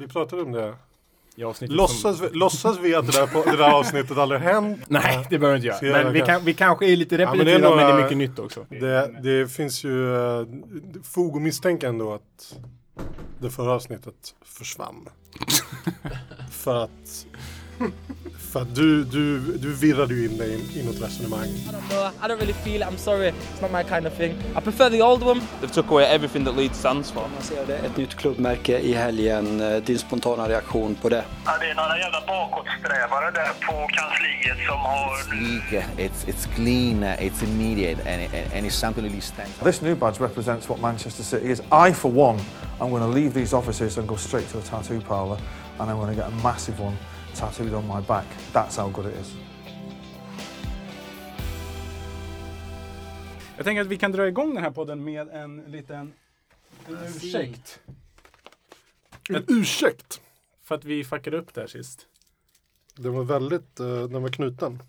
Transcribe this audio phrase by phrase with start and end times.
[0.00, 0.74] Vi pratade om det.
[1.60, 2.26] Låtsas, som...
[2.26, 4.80] vi, låtsas vi att det där, på, det där avsnittet aldrig hänt?
[4.88, 6.02] Nej, det behöver vi inte göra.
[6.02, 6.26] Men vi, göra?
[6.26, 8.66] kan, vi kanske är lite men det är repetitiva, men det är, mycket nytt också.
[8.68, 10.46] Det, det finns ju uh,
[11.02, 12.56] fog att misstänka ändå att
[13.38, 15.08] det förra avsnittet försvann.
[16.50, 17.26] för att,
[18.52, 21.46] för att du, du, du virrade ju in dig i något resonemang.
[21.48, 22.10] I don't know.
[22.24, 22.88] I don't really feel it.
[22.88, 23.28] I'm sorry.
[23.28, 24.32] It's not my kind of thing.
[24.56, 25.40] I prefer the old one.
[25.60, 27.22] They've took away everything that Leeds stands for.
[27.34, 29.60] lanserade ett nytt klubbmärke i helgen.
[29.60, 31.24] Eh, Din spontana reaktion på det?
[31.44, 35.16] Ja, det är några jävla bakåtsträvare där på kansliet som har...
[35.22, 39.58] sleek, it's it's clean, it's immediate, and, it, and it's something really stands.
[39.64, 41.60] This new badge represents what Manchester City is.
[41.88, 42.38] I, for one,
[42.80, 45.38] I'm going to leave these offices and go straight to a tattoo parlour,
[45.78, 46.96] and I'm going to get a massive one
[47.36, 48.26] tattooed on my back.
[48.52, 49.34] That's how good it is.
[53.56, 56.12] Jag tänker att vi kan dra igång den här podden med en liten
[56.88, 57.80] en ursäkt.
[59.30, 60.20] En ursäkt!
[60.62, 62.06] För att vi fuckade upp där sist.
[62.96, 64.82] Den var väldigt, uh, den var knuten.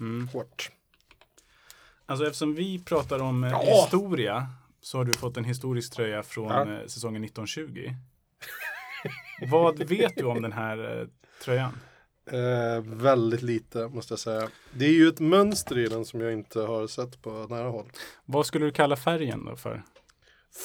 [0.00, 0.28] Mm.
[0.28, 0.70] Hårt.
[2.06, 3.82] Alltså eftersom vi pratar om eh, Ja.
[3.84, 4.48] historia
[4.80, 6.72] så har du fått en historisk tröja från Ja.
[6.80, 7.94] eh, säsongen 1920.
[9.50, 11.08] Vad vet du om den här
[11.40, 11.72] tröjan?
[12.32, 14.48] Eh, väldigt lite måste jag säga.
[14.72, 17.86] Det är ju ett mönster i den som jag inte har sett på nära håll.
[18.24, 19.82] Vad skulle du kalla färgen då för?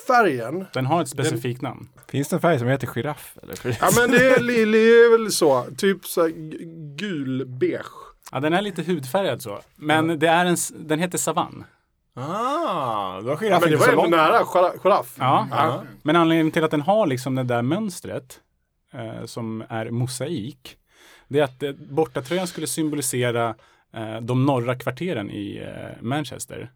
[0.08, 1.90] Färgen, Den har ett specifikt namn.
[2.08, 3.38] Finns det en färg som heter giraff?
[3.44, 3.78] Eller?
[3.81, 4.62] ja men det är, li-
[5.06, 6.58] är väl så, typ så här g-
[6.98, 7.92] gul-beige.
[8.31, 9.59] Ja, den är lite hudfärgad så.
[9.76, 11.64] Men det är en, den heter savann.
[12.14, 14.09] Ah, då har Ja, men det var långt.
[14.09, 15.16] nära, gira- giraff.
[15.20, 15.48] Ja.
[15.52, 15.84] Ja.
[16.03, 18.40] Men anledningen till att den har liksom det där mönstret
[18.95, 20.77] eh, som är mosaik.
[21.27, 23.55] Det är att eh, bortatröjan skulle symbolisera
[23.93, 26.71] eh, de norra kvarteren i eh, Manchester.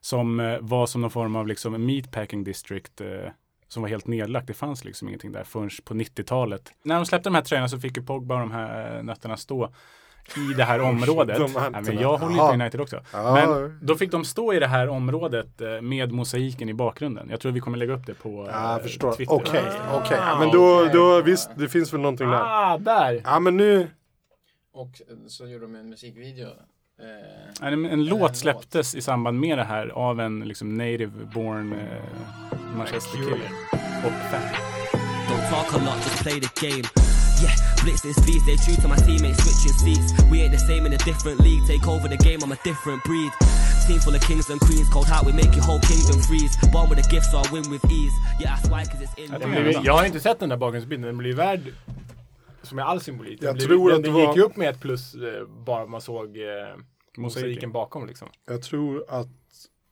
[0.00, 3.28] Som eh, var som någon form av liksom meatpacking district eh,
[3.68, 4.46] som var helt nedlagt.
[4.46, 6.72] Det fanns liksom ingenting där förrän på 90-talet.
[6.82, 9.36] När de släppte de här tröjorna så fick ju Pogba och de här eh, nötterna
[9.36, 9.74] stå
[10.36, 11.38] i det här området.
[11.38, 13.00] De ja, men jag håller ju på United också.
[13.12, 13.34] Ja.
[13.34, 17.26] Men då fick de stå i det här området eh, med mosaiken i bakgrunden.
[17.30, 19.12] Jag tror vi kommer lägga upp det på eh, förstår.
[19.12, 19.34] Twitter.
[19.34, 19.62] Okej,
[19.92, 20.18] okej.
[20.20, 22.40] Ja, men då, då visst, det finns väl någonting där.
[22.42, 23.20] Ah, där!
[23.24, 23.88] Ja, men nu,
[24.74, 24.90] Och
[25.26, 26.48] så gjorde de en musikvideo.
[27.60, 31.72] Eh, En, en låt släpptes i samband med det här av en liksom native born
[31.72, 33.50] eh, Manchester-kille.
[34.04, 34.40] Och fan.
[37.44, 40.08] Yeah, blitzing speed, stay true to my teammates, switching seats.
[40.30, 41.62] We ain't the same in a different league.
[41.72, 43.30] Take over the game, I'm a different breed.
[43.86, 46.52] Team full of kings and queens, cold heart, we make your whole kingdom freeze.
[46.72, 48.14] Born with a gift, so I win with ease.
[48.40, 50.56] Yeah, that's why, cause it's in Jag Den blir, jag har inte sett den där
[50.56, 51.06] bakgrundsbilden.
[51.06, 51.60] Den blir värd
[52.62, 53.40] som är all symbolik.
[53.40, 55.14] Den, Jag blir, tror den, att den det gick var- ju upp med ett plus
[55.14, 56.44] eh, bara man såg eh,
[57.16, 58.28] mosaiken bakom liksom.
[58.46, 59.28] jag tror att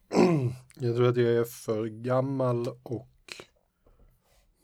[0.75, 3.09] jag tror att jag är för gammal och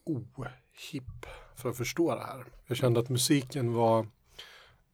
[0.04, 1.26] ohipp
[1.58, 2.44] för att förstå det här.
[2.66, 4.06] Jag kände att musiken var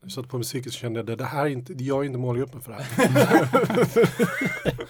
[0.05, 2.19] jag satt på musiken så kände jag att det här är inte, jag är inte
[2.19, 3.09] målgruppen för det här.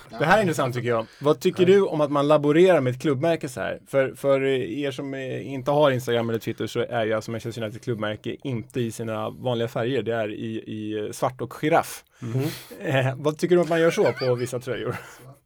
[0.19, 1.07] Det här är intressant tycker jag.
[1.21, 3.81] Vad tycker du om att man laborerar med ett klubbmärke så här?
[3.87, 7.83] För, för er som inte har Instagram eller Twitter så är ju alltså Manchester United
[7.83, 10.03] klubbmärke inte i sina vanliga färger.
[10.03, 12.05] Det är i, i svart och giraff.
[12.81, 14.97] Eh, vad tycker du om att man gör så på vissa tröjor?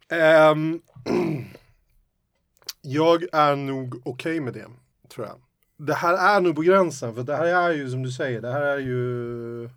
[0.08, 0.80] Ehm,
[2.82, 4.66] jag är nog okej med det,
[5.08, 5.36] tror jag.
[5.80, 8.52] Det här är nog på gränsen, för det här är ju som du säger, det
[8.52, 9.70] här är ju...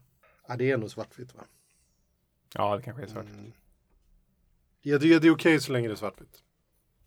[0.48, 1.42] Ja, det är nog svartvitt va?
[2.54, 3.26] Ja, det kanske är svart.
[3.26, 3.52] Mm.
[4.82, 6.38] Jag tycker att det är okej så länge det är svartvitt.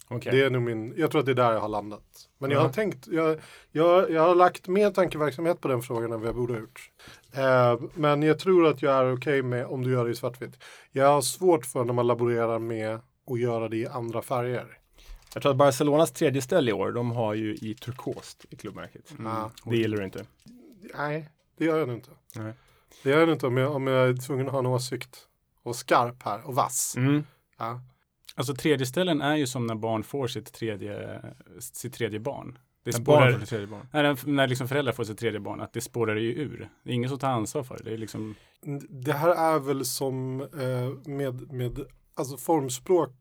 [0.08, 0.32] Okej.
[0.32, 2.28] Det är nog min, jag tror att det är där jag har landat.
[2.38, 2.62] Men jag Ja.
[2.66, 3.40] har tänkt, jag,
[3.72, 6.90] jag, jag har lagt mer tankeverksamhet på den frågan än vad jag borde ha gjort.
[7.32, 10.64] Eh, men jag tror att jag är okej med om du gör det i svartvitt.
[10.92, 12.98] Jag har svårt för när man laborerar med
[13.30, 14.78] att göra det i andra färger.
[15.34, 19.14] Jag tror att Barcelonas tredje ställ i år, de har ju i turkost i klubbmärket.
[19.18, 19.50] Ja.
[19.64, 20.26] Det gillar du inte.
[20.96, 21.28] Nej,
[21.58, 22.10] det gör jag inte.
[22.34, 22.52] Nej.
[23.02, 25.28] Det gör jag inte om jag, om jag är tvungen att ha en åsikt.
[25.62, 26.94] Och skarp här och vass.
[26.96, 27.24] Mm.
[27.58, 27.80] Ja.
[28.34, 31.22] Alltså tredje ställen är ju som när barn får sitt tredje,
[31.60, 32.58] sitt tredje barn.
[32.84, 33.88] Det När barn spårar, får sitt tredje barn.
[33.92, 36.68] Nej, när- när liksom föräldrar får sitt tredje barn, att det spårar ju ur.
[36.82, 37.84] Det är ingen som tar ansvar för det.
[37.84, 38.34] Det är liksom,
[38.88, 41.78] Det här är väl som eh, med, med
[42.14, 43.12] alltså formspråk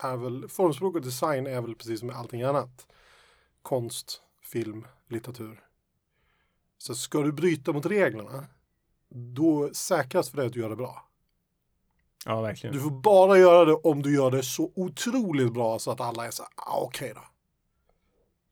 [0.00, 2.86] är väl, formspråk och design är väl precis som med allting annat.
[3.62, 5.64] Konst, film, litteratur.
[6.78, 8.46] Så ska du bryta mot reglerna,
[9.08, 11.06] då säkrast för dig att du gör det bra.
[12.26, 12.76] Ja, verkligen.
[12.76, 16.26] Du får bara göra det om du gör det så otroligt bra så att alla
[16.26, 17.22] är så här, ah, okej då.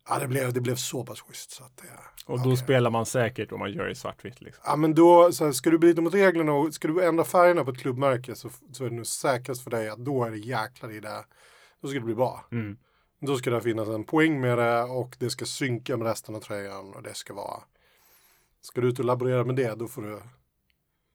[0.09, 1.89] Ja, det blev, det blev så pass schysst så att det...
[2.27, 2.57] Och då okej.
[2.57, 4.41] spelar man säkert om man gör det i svartvitt.
[4.41, 4.63] Liksom.
[4.67, 7.65] Ja men då, så här, ska du bryta mot reglerna och ska du ändra färgerna
[7.65, 10.39] på ett klubbmärke så, så är det nog säkrast för dig att då är det
[10.39, 11.25] jäklar i det.
[11.81, 12.45] Då ska det bli bra.
[12.53, 12.77] Mm.
[13.21, 16.41] Då ska det finnas en poäng med det och det ska synka med resten av
[16.41, 17.63] tröjan och det ska vara
[18.61, 20.19] Ska du ut och laborera med det då får du,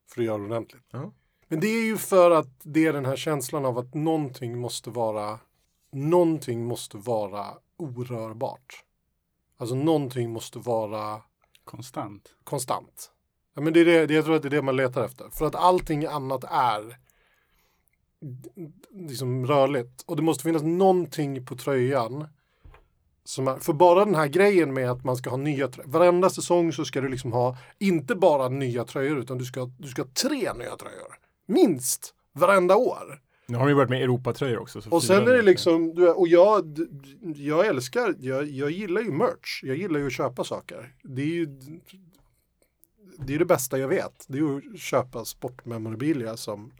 [0.09, 0.83] får du göra det ordentligt.
[0.91, 1.11] Ja.
[1.47, 4.89] Men det är ju för att det är den här känslan av att någonting måste
[4.89, 5.39] vara
[5.91, 7.45] någonting måste vara
[7.77, 8.83] orörbart.
[9.57, 11.21] Alltså någonting måste vara
[11.63, 12.29] Konstant.
[12.43, 13.11] konstant.
[13.53, 15.29] Ja, men det är det, det, jag tror att det är det man letar efter.
[15.29, 16.97] För att allting annat är
[18.91, 20.03] liksom rörligt.
[20.05, 22.27] Och det måste finnas någonting på tröjan.
[23.23, 25.91] Som är, för bara den här grejen med att man ska ha nya tröjor.
[25.91, 29.87] Varenda säsong så ska du liksom ha inte bara nya tröjor utan du ska, du
[29.87, 31.19] ska ha tre nya tröjor.
[31.45, 33.21] Minst varenda år.
[33.45, 34.81] Nu har de ju börjat med Europatröjor också.
[34.81, 36.87] så Och sen är det liksom, du, och jag,
[37.35, 39.63] jag älskar, jag, jag gillar ju merch.
[39.63, 40.95] Jag gillar ju att köpa saker.
[41.03, 41.45] Det är ju
[43.17, 44.25] det, är det bästa jag vet.
[44.27, 46.71] Det är ju att köpa sportmemorabilia som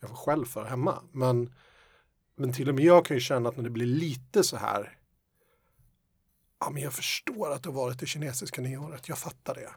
[0.00, 1.02] jag får själv för hemma.
[1.12, 1.54] Men,
[2.36, 4.98] men till och med jag kan ju känna att när det blir lite så här
[6.64, 9.08] Ja, men jag förstår att det har varit det kinesiska nyåret.
[9.08, 9.70] Jag fattar det.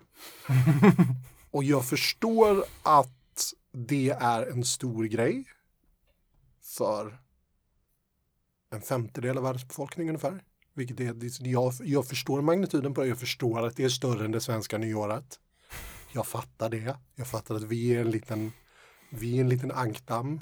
[1.52, 5.44] och jag förstår att det är en stor grej
[6.66, 7.22] för
[8.70, 10.44] en femtedel av världens befolkning ungefär.
[10.74, 13.08] Vilket är, jag, jag förstår magnituden på det.
[13.08, 15.40] Jag förstår att det är större än det svenska nyåret.
[16.12, 16.98] Jag fattar det.
[17.16, 18.52] Jag fattar att vi är en liten,
[19.10, 20.40] vi är en liten ankdamm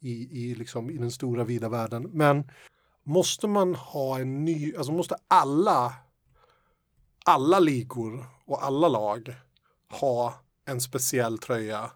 [0.00, 2.10] i, i, liksom, i den stora vida världen.
[2.12, 2.50] Men
[3.02, 5.94] måste man ha en ny, alltså måste alla,
[7.24, 9.34] alla ligor och alla lag
[10.00, 11.90] ha en speciell tröja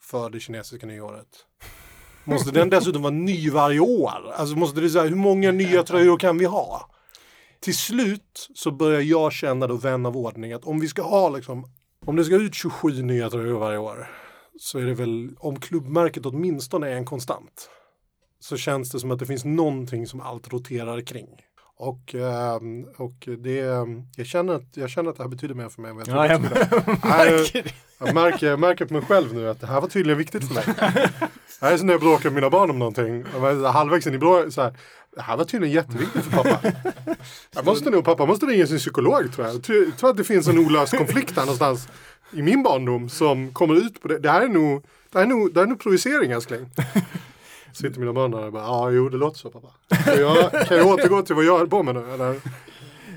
[0.00, 1.46] för det kinesiska nyåret?
[2.30, 4.32] Måste den dessutom vara ny varje år?
[4.36, 6.90] Alltså måste det säga hur många nya tröjor kan vi ha?
[7.60, 11.28] Till slut så börjar jag känna då vän av ordning att om vi ska ha
[11.28, 11.64] liksom,
[12.06, 14.10] om det ska ut 27 nya tröjor varje år
[14.60, 17.68] så är det väl, om klubbmärket åtminstone är en konstant
[18.40, 21.28] så känns det som att det finns någonting som allt roterar kring.
[21.76, 23.54] Och, ehm, och det,
[24.16, 26.30] jag, känner att, jag känner att det här betyder mer för mig än vad jag
[26.30, 27.08] Ja, trodde jag det skulle.
[27.08, 27.74] märker.
[27.98, 30.54] Jag märker, jag märker på mig själv nu att det här var tydligen viktigt för
[30.54, 30.64] mig.
[31.60, 33.24] Det här är som när jag bråkar med mina barn om någonting.
[33.64, 34.72] Halvvägs in i bråket så här.
[35.16, 36.58] Det här var tydligen jätteviktigt för pappa.
[37.54, 39.56] Jag måste nog, pappa måste ringa sin psykolog tror jag.
[39.56, 39.62] Jag
[39.98, 41.88] tror, att det finns en olöst konflikt här någonstans
[42.32, 44.18] i min barndom som kommer ut på det.
[44.18, 46.70] Det här är nog, det här är nog, det här är nog projicering älskling.
[47.72, 49.68] Sitter mina barn där och bara, ja jo det låter så pappa.
[50.04, 52.40] Kan jag, kan jag återgå till vad jag höll på med nu eller?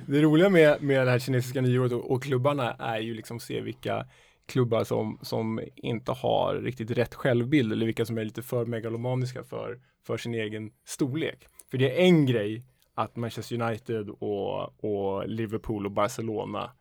[0.05, 3.61] Det roliga med, med det här kinesiska nyåret och, och klubbarna är ju liksom se
[3.61, 4.05] vilka
[4.45, 9.43] klubbar som, som inte har riktigt rätt självbild eller vilka som är lite för megalomaniska
[9.43, 11.47] för, för sin egen storlek.
[11.71, 16.71] För det är en grej att Manchester United och, och Liverpool och Barcelona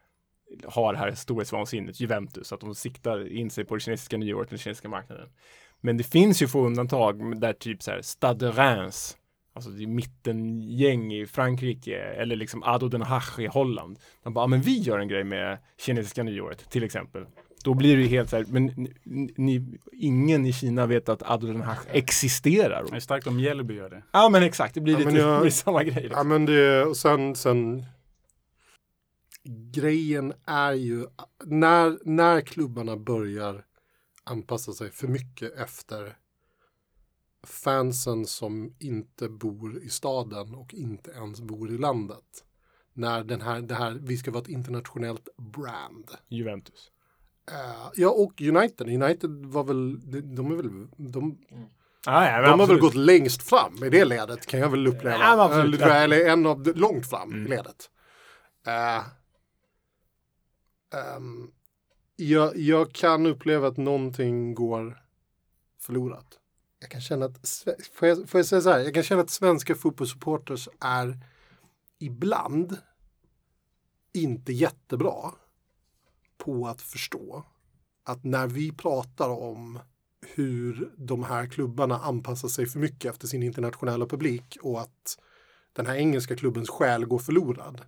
[0.65, 4.59] har det här storhetsvansinnet, Juventus, att de siktar in sig på det kinesiska nyåret, den
[4.59, 5.29] kinesiska marknaden.
[5.81, 9.17] Men det finns ju få undantag där typ så här Stade de Reims,
[9.53, 13.99] alltså det är mittengäng i Frankrike eller liksom Ado Den Haag i Holland.
[14.23, 17.27] De bara, ah, men vi gör en grej med kinesiska nyåret till exempel.
[17.63, 18.89] Då blir det ju helt så här, men
[19.37, 22.87] ni, ingen i Kina vet att Haag existerar.
[22.91, 24.03] Det är starkt om Mjällby gör det.
[24.13, 25.95] Ja men exakt, det blir Ja, lite jag- det blir samma grej.
[25.97, 26.29] Ja Liksom.
[26.29, 27.85] men det, och sen, sen
[29.73, 31.07] grejen är ju
[31.45, 33.65] när, när klubbarna börjar
[34.25, 36.17] anpassa sig för mycket efter
[37.47, 42.45] fansen som inte bor i staden och inte ens bor i landet.
[42.95, 46.11] När den här, det här, vi ska vara ett internationellt brand.
[46.29, 46.91] Juventus.
[47.53, 48.89] Eh, ja, och United.
[49.03, 51.39] United var väl, de, de är väl, de,
[52.07, 52.81] Ah, ja, de har väl absolut.
[52.83, 55.19] gått längst fram i det ledet kan jag väl uppleva.
[55.19, 55.81] Ja, absolut.
[55.81, 57.47] eller, en av de, långt fram Mm.
[57.47, 57.91] i ledet.
[58.67, 58.97] Eh,
[61.01, 61.51] ehm,
[62.17, 65.03] jag, jag kan uppleva att någonting går
[65.81, 66.39] förlorat.
[66.81, 69.31] Jag kan känna att, får jag, får jag säga så här, jag kan känna att
[69.31, 71.19] svenska fotbollssupporters är
[71.99, 72.77] ibland
[74.13, 75.33] inte jättebra
[76.45, 77.45] på att förstå
[78.05, 79.79] att när vi pratar om
[80.35, 85.19] hur de här klubbarna anpassar sig för mycket efter sin internationella publik och att
[85.73, 87.81] den här engelska klubbens själ går förlorad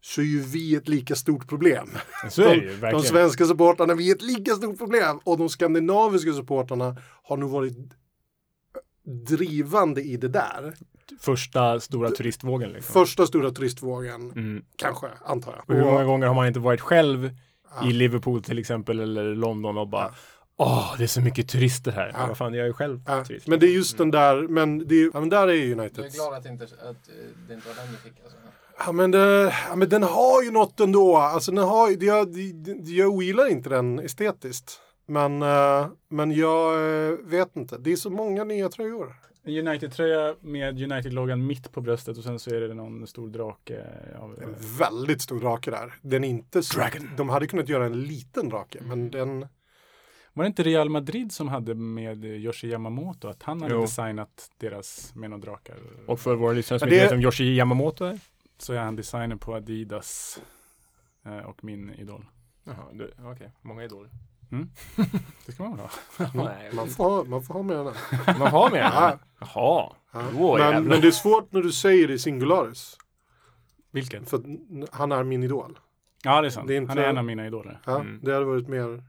[0.00, 1.90] så är ju vi ett lika stort problem.
[2.30, 5.38] Så är det ju, de, de svenska supportrarna, vi är ett lika stort problem och
[5.38, 7.76] de skandinaviska supportrarna har nog varit
[9.28, 10.74] drivande i det där.
[11.20, 12.70] Första stora turistvågen.
[12.72, 12.92] Liksom.
[12.92, 14.64] Första stora turistvågen, Mm.
[14.76, 15.70] kanske, antar jag.
[15.70, 17.30] Och hur många gånger har man inte varit själv
[17.80, 17.88] Ja.
[17.88, 20.14] i Liverpool till exempel eller London och bara
[20.56, 22.10] Åh, det är så mycket turister här.
[22.14, 22.26] Ja.
[22.26, 23.46] Vad fan, jag är ju själv Ja, turist.
[23.46, 25.78] men det är just den där, men, det är, ja, men där är ju Jag
[25.78, 26.04] United.
[26.04, 27.14] är glad att det inte, att eh,
[27.48, 28.12] det inte var den du fick.
[28.24, 28.38] Alltså.
[28.86, 31.16] Ja men, det, ja men den har ju något ändå.
[31.16, 32.28] Alltså den har, jag,
[32.84, 34.80] jag ogillar inte den estetiskt.
[35.06, 36.74] Men, eh, men jag
[37.08, 37.78] eh, vet inte.
[37.78, 39.14] Det är så många nya tröjor.
[39.44, 43.86] En United-tröja med United-loggan mitt på bröstet och sen så är det någon stor drake.
[44.18, 45.94] Av, En väldigt stor drake där.
[46.02, 47.10] Den är inte så, Dragon.
[47.16, 49.46] De hade kunnat göra en liten drake, men den...
[50.34, 53.80] Var det inte Real Madrid som hade med Yoshi Yamamoto att han hade Jo.
[53.80, 55.76] designat deras med några drakar?
[56.06, 58.20] Och för våra lyssnare som inte vet vem Yoshi Yamamoto är?
[58.58, 60.40] Så är han designer på Adidas
[61.24, 62.26] eh, och min idol.
[62.64, 62.76] Jaha,
[63.32, 63.52] okej.
[63.62, 64.10] Många idoler.
[65.46, 65.90] Det ska man väl ha?
[66.44, 67.94] Nej, Man får, ha- man får ha med den.
[68.38, 69.08] Man har med Ja.
[69.08, 69.18] den?
[69.40, 69.92] Jaha.
[70.12, 70.22] Ja.
[70.38, 72.96] Åh, men, men det är svårt när du säger det i singularis.
[73.90, 74.26] Vilken?
[74.26, 74.44] För att
[74.92, 75.78] han är min idol.
[76.24, 76.68] Ja, det är sant.
[76.68, 77.80] Det är inte- Han är en av mina idoler.
[77.84, 78.20] Ja, Mm.
[78.22, 79.04] Det hade varit mer...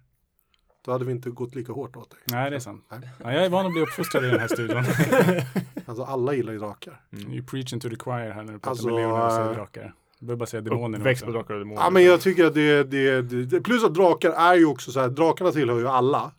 [0.86, 2.20] Då hade vi inte gått lika hårt åt dig.
[2.26, 2.86] Nej, det är sant.
[2.92, 3.00] Nej.
[3.24, 4.84] Ja, jag är van att bli uppfostrad i den här studion.
[5.86, 7.02] Alltså alla gillar ju drakar.
[7.12, 9.56] You preaching to the choir här när du pratar Alltså, med Leonard och säger äh,
[9.56, 9.94] drakar.
[10.24, 11.32] Behöver bara säga demoner nu Växt också.
[11.32, 11.82] på drakar och demoner.
[11.82, 15.00] Ja men jag tycker att det, det, det, plus att drakar är ju också så
[15.00, 16.32] här, drakarna tillhör ju alla.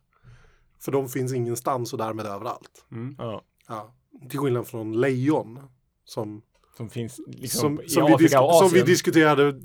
[0.80, 2.84] För de finns ingenstans och därmed överallt.
[2.92, 3.14] Mm.
[3.18, 3.42] Ja.
[3.68, 3.94] Ja.
[4.30, 5.60] Till skillnad från lejon.
[6.04, 6.42] Som,
[6.76, 8.86] Som finns liksom som, i som, vi, Afrika och disk, som vi Asien.
[8.86, 9.60] diskuterade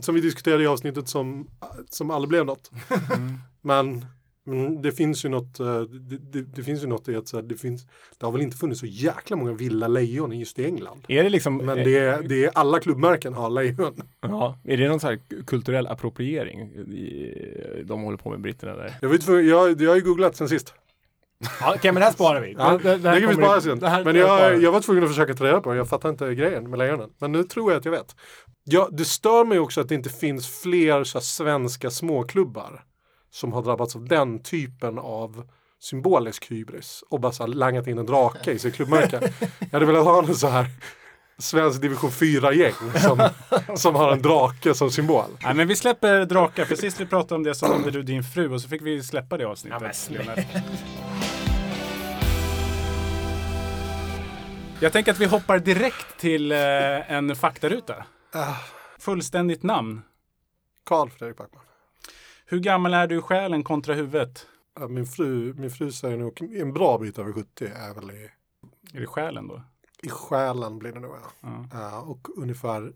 [0.00, 1.48] som vi diskuterade i avsnittet som,
[1.90, 2.70] som aldrig blev något.
[3.16, 3.38] Mm.
[3.60, 4.06] Men,
[4.46, 7.36] men det finns ju något, eh, det, det, det finns ju något i att så
[7.36, 7.86] här, det finns,
[8.18, 11.04] det har väl inte funnits så jäkla många vilda lejon i just i England.
[11.08, 11.56] Är det liksom...
[11.56, 14.02] Men det är, det är alla klubbmärken har lejon.
[14.20, 16.70] Ja, är det någon sån här kulturell appropriering
[17.84, 18.94] de håller på med britterna där?
[19.02, 20.74] Jag, vet, jag, jag har ju googlat sen sist.
[21.60, 22.52] Ja, Okej, men det här sparar vi.
[22.58, 23.82] Ja, det, det, kan vi spara sen.
[23.82, 25.76] här- Men här jag, jag var tvungen att försöka ta reda på det.
[25.76, 27.10] Jag fattar inte grejen med lejonen.
[27.18, 28.16] Men nu tror jag att jag vet.
[28.64, 32.84] Ja, det stör mig också att det inte finns fler så här, svenska småklubbar
[33.34, 35.44] som har drabbats av den typen av
[35.80, 39.32] symbolisk hybris och bara så här, langat in en drake i sitt klubbmärke.
[39.58, 40.66] jag hade velat ha en så här
[41.38, 43.28] svensk division 4-gäng som,
[43.76, 45.24] som har en drake som symbol.
[45.42, 46.64] Nej, men vi släpper drakar.
[46.64, 49.02] För sist vi pratade om det så nämnde du din fru och så fick vi
[49.02, 50.10] släppa det avsnittet.
[50.10, 50.42] Ja.
[54.80, 56.58] Jag tänker att vi hoppar direkt till eh,
[57.12, 58.04] en faktaruta.
[58.32, 58.54] Ah.
[58.98, 60.02] Fullständigt namn.
[60.84, 61.62] Karl Fredrik Backman.
[62.46, 64.46] Hur gammal är du i själen kontra huvudet?
[64.88, 68.30] Min fru, min fru säger nog en bra bit över 70 är väl i,
[68.92, 69.62] Är det själen då?
[70.02, 71.66] i själen blir det nog ja.
[71.72, 72.92] Ja, och ungefär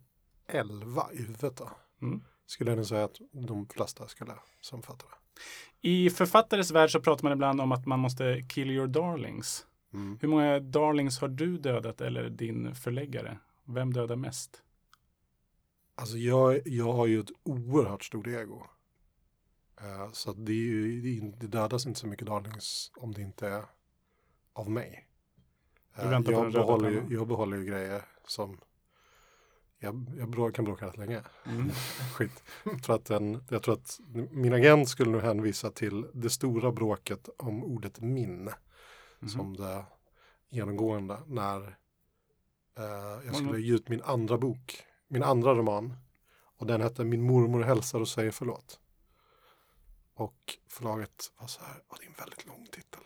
[0.47, 1.71] 11 i huvudet då.
[2.03, 2.23] Mm.
[2.47, 5.41] Skulle jag nog säga att de flesta skulle samfatta det.
[5.89, 9.67] I författares värld så pratar man ibland om att man måste kill your darlings.
[9.95, 10.19] Mm.
[10.21, 13.39] Hur många darlings har du dödat eller din förläggare?
[13.65, 14.63] Vem dödar mest?
[15.95, 18.67] Alltså jag, jag har ju ett oerhört stort ego.
[19.81, 23.65] Eh, så det, är ju, det, dödas inte så mycket darlings om det inte är
[24.53, 25.09] av mig.
[25.97, 28.61] Eh, jag, behåller ju, jag behåller ju grejer som
[29.79, 30.07] jag,
[30.37, 31.23] jag kan bråka rätt länge.
[31.47, 31.71] Mm.
[32.15, 32.43] Skit.
[32.65, 36.73] Jag tror, att en, jag tror att min agent skulle nog hänvisa till det stora
[36.73, 38.51] bråket om ordet min.
[39.21, 39.29] Mhm.
[39.29, 39.85] Som det
[40.49, 41.61] genomgående när
[42.79, 43.63] eh, jag skulle Mm.
[43.63, 44.85] ge ut min andra bok.
[45.09, 45.97] Min andra roman.
[46.59, 48.81] Och den hette Min mormor hälsar och säger förlåt.
[50.19, 53.01] Och förlaget var så här, "Ja, det är en väldigt lång titel.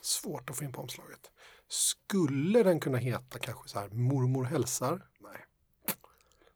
[0.00, 1.30] Svårt att få in på omslaget.
[1.68, 5.06] Skulle den kunna heta kanske så här Mormor hälsar?
[5.20, 5.44] Nej.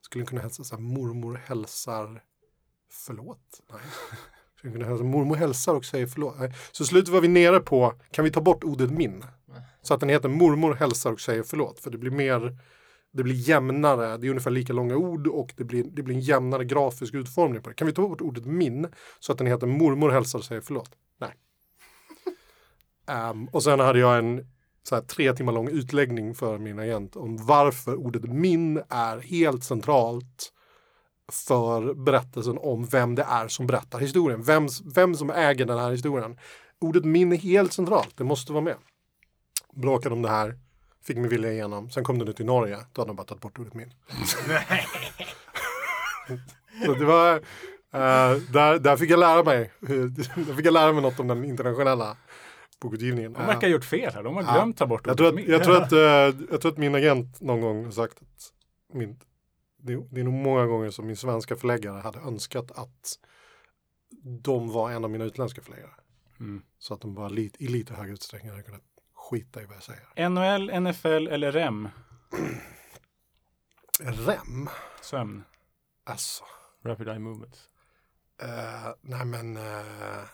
[0.00, 2.22] Skulle den kunna heta så här Mormor hälsar
[2.90, 3.60] förlåt?
[3.72, 3.80] Nej.
[4.56, 6.38] Skulle den kunna heta Mormor hälsar och säger förlåt?
[6.38, 6.52] Nej.
[6.72, 9.24] Så slutet var vi nere på, kan vi ta bort ordet min?
[9.82, 11.80] Så att den heter Mormor hälsar och säger förlåt.
[11.80, 12.58] För det blir mer,
[13.14, 16.20] det blir jämnare, det är ungefär lika långa ord och det blir, det blir en
[16.20, 17.74] jämnare grafisk utformning på det.
[17.74, 18.88] Kan vi ta bort ordet min
[19.20, 20.90] så att den heter Mormor hälsar och säger förlåt?
[21.18, 21.30] Nej.
[23.30, 24.46] Um, och sen hade jag en
[24.82, 29.64] så här, tre timmar lång utläggning för min agent om varför ordet min är helt
[29.64, 30.52] centralt
[31.32, 34.42] för berättelsen om vem det är som berättar historien.
[34.42, 36.38] Vem, vem som äger den här historien.
[36.78, 38.76] Ordet min är helt centralt, det måste vara med.
[39.74, 40.58] Bråkade om det här,
[41.06, 41.90] fick min vilja igenom.
[41.90, 43.92] Sen kom den ut i Norge, då hade de bara tagit bort ordet min.
[46.86, 47.40] Så det var, eh,
[48.52, 52.16] där, där fick jag lära mig, där fick jag lära mig något om den internationella
[52.80, 53.32] bokutgivningen.
[53.32, 54.22] De verkar ha gjort fel här.
[54.22, 54.52] De har Ja.
[54.54, 55.52] glömt ta bort Jag tror, ordet att, min.
[55.54, 58.52] jag, tror att, eh, jag tror att min agent någon gång har sagt att
[58.92, 59.20] min,
[59.78, 63.18] det, det är nog många gånger som min svenska förläggare hade önskat att
[64.42, 65.90] de var en av mina utländska förläggare.
[66.40, 66.62] Mm.
[66.78, 68.82] Så att de bara lite, i lite högre utsträckning hade kunnat
[69.30, 70.28] skita i vad jag säger.
[70.28, 71.88] NHL, NFL eller REM?
[74.00, 74.68] Rem?
[75.02, 75.44] Sömn.
[76.04, 76.44] Alltså.
[76.84, 77.68] Rapid Eye Movements.
[78.42, 79.56] eh, nej men.
[79.56, 80.24] Uh,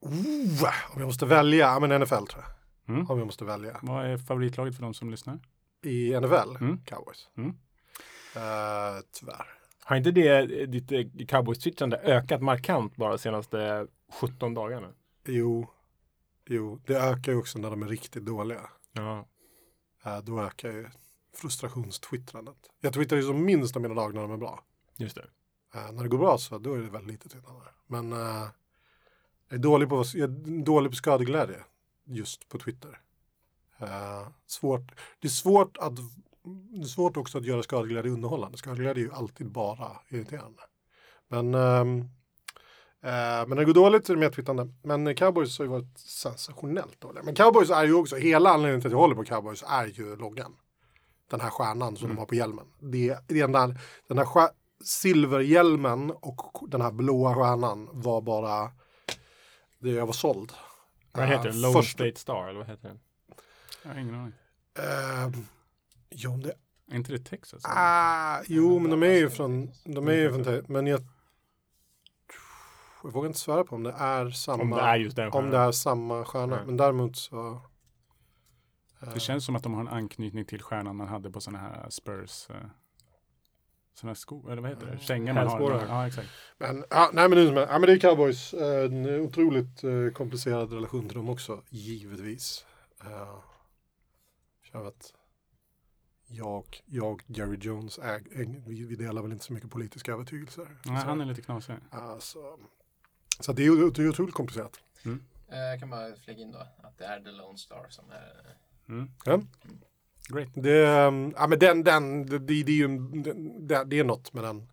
[0.00, 2.94] oh, om jag måste välja, ja men NFL tror jag.
[2.94, 3.10] Mm.
[3.10, 3.78] Om jag måste välja.
[3.82, 5.40] Vad är favoritlaget för de som lyssnar?
[5.82, 6.56] I NFL?
[6.60, 6.84] Mm.
[6.84, 7.28] Cowboys.
[7.36, 7.50] Mm.
[8.36, 9.46] Eh, tyvärr.
[9.84, 10.90] Har inte det, ditt
[11.30, 13.86] cowboys-twittrande ökat markant bara de senaste
[14.20, 14.88] 17 dagarna?
[15.26, 15.70] Jo.
[16.46, 18.70] Jo, det ökar ju också när de är riktigt dåliga.
[18.92, 19.28] Ja.
[20.04, 20.86] Eh, då ökar ju
[21.34, 22.56] frustrationstwittrandet.
[22.80, 24.64] Jag twittrar ju som minst av mina dagar när de är bra.
[24.96, 25.26] Just det.
[25.74, 27.66] Eh, när det går bra så då är det väldigt lite twittrande.
[27.86, 28.48] Men eh,
[29.48, 31.64] jag, är dålig på, jag är dålig på skadeglädje
[32.04, 33.00] just på Twitter.
[33.78, 34.92] Eh, svårt.
[35.20, 35.96] Det är svårt att
[36.70, 38.58] det är svårt också att göra skadeglädje underhållande.
[38.58, 40.62] Skadeglädje är ju alltid bara irriterande.
[41.28, 42.06] Men, eh,
[43.10, 44.68] men när det går dåligt så är det mer twittrande.
[44.82, 47.22] Men cowboys har ju varit sensationellt dåliga.
[47.22, 50.16] Men cowboys är ju också, hela anledningen till att jag håller på cowboys är ju
[50.16, 50.56] loggan.
[51.30, 52.64] Den här stjärnan som de har på hjälmen.
[52.80, 54.48] Det, det är den där, den här stjär,
[54.84, 58.70] silverhjälmen och den här blåa stjärnan var bara,
[59.78, 60.52] det jag var såld.
[61.12, 61.60] Vad heter Eh, den?
[61.60, 63.00] Lone först- State Star, eller vad heter den?
[63.82, 64.32] Jag har ingen aning.
[64.78, 65.46] Ehm,
[66.10, 66.54] jo, det
[66.90, 67.62] Är inte det Texas?
[67.64, 71.00] Ah, jo, men de är ju från, de är ju från, Te- men jag,
[73.04, 75.32] jag vågar inte svära på om det är samma, Om det är just den om
[75.32, 75.50] stjärnan.
[75.50, 76.56] det är samma stjärna.
[76.56, 76.66] Nej.
[76.66, 77.60] Men däremot så,
[79.14, 81.90] Det känns som att de har en anknytning till stjärnan man hade på sådana här
[81.90, 82.50] Spurs.
[82.50, 82.56] Eh,
[83.94, 84.98] sådana här skor, eller vad heter det?
[84.98, 85.86] Kängor man har.
[85.88, 86.28] Ja, exakt.
[86.58, 90.72] men, ja, nej men, är- ja, men det är cowboys, Eh, en otroligt eh, komplicerad
[90.72, 92.66] relation till dem också, givetvis.
[93.04, 93.38] Uh,
[94.62, 95.12] känner att
[96.26, 100.76] jag, jag Jerry Jones, äg, äg, vi, vi delar väl inte så mycket politiska övertygelser.
[100.84, 101.74] Nej, så, han är lite knasig.
[101.90, 102.58] alltså,
[103.40, 104.80] så det är ju det är otroligt komplicerat.
[105.52, 108.56] Eh, Jag kan bara flika in då att det är The Lone Star som är...
[108.88, 109.10] Mm.
[109.24, 109.40] Ja.
[110.28, 110.48] Great.
[110.54, 112.88] Det, ehm, ja men den, den, det, det, det är ju
[113.60, 114.68] det, det är något med den.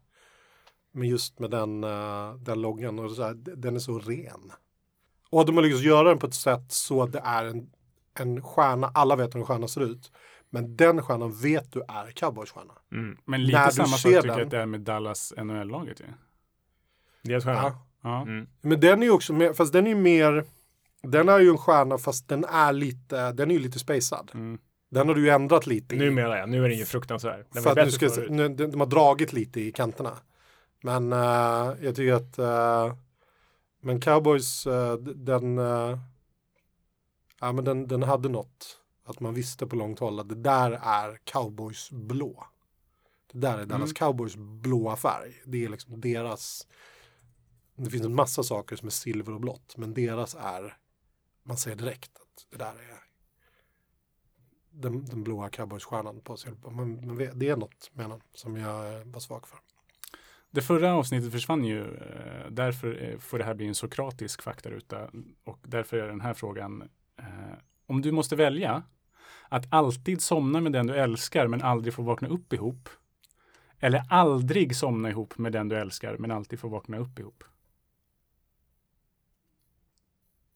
[0.92, 4.52] Men just med den, eh, den loggan och så här, den är så ren.
[5.30, 7.72] Och de har lyckats göra den på ett sätt så att det är en,
[8.20, 10.12] en stjärna, alla vet hur en stjärna ser ut.
[10.50, 12.74] Men den stjärnan vet du är cowboystjärna.
[12.92, 13.18] Mm.
[13.26, 16.06] Men lite När samma sak tycker jag att det är med Dallas NHL-laget ju.
[17.22, 17.62] Deras stjärna?
[17.62, 17.86] Ja.
[18.02, 18.22] Ja.
[18.22, 18.48] Mm.
[18.62, 20.46] Men den är ju också mer, fast den är ju mer,
[21.04, 24.32] den är ju en stjärna fast den är lite, den är ju lite spacad.
[24.34, 24.60] Mm.
[24.90, 25.96] Den har du ju ändrat lite.
[25.96, 26.00] i.
[26.00, 27.46] Numera ja, nu är den ju fruktansvärd.
[27.54, 30.18] Den För att nu ska, nu, de, har dragit lite i kanterna.
[30.84, 32.96] Men eh, jag tycker att eh,
[33.82, 34.64] men cowboys,
[35.00, 35.58] d- den,
[37.40, 38.78] ja, men den, den hade något.
[39.06, 42.44] Att man visste på långt håll att det där är cowboys blå.
[43.34, 43.94] Det där är Dallas Mm.
[43.94, 45.34] cowboys blåa färg.
[45.46, 46.68] Det är liksom deras.
[47.76, 49.78] Det finns en massa saker som är silver och blått.
[49.78, 50.78] Men deras är,
[51.44, 53.02] man ser direkt att det där är
[54.72, 56.22] den, den blåa cowboystjärnan.
[56.22, 56.54] på sig.
[56.72, 59.60] Man, man vet, det är något med den som jag eh, var svag för.
[60.52, 61.82] Det förra avsnittet försvann ju.
[61.82, 65.10] Eh, därför eh, får det här bli en sokratisk faktaruta.
[65.44, 66.90] Och därför är den här frågan.
[67.88, 68.84] Om du måste välja
[69.50, 72.90] att alltid somna med den du älskar men aldrig få vakna upp ihop.
[73.80, 77.44] Eller aldrig somna ihop med den du älskar men alltid få vakna upp ihop.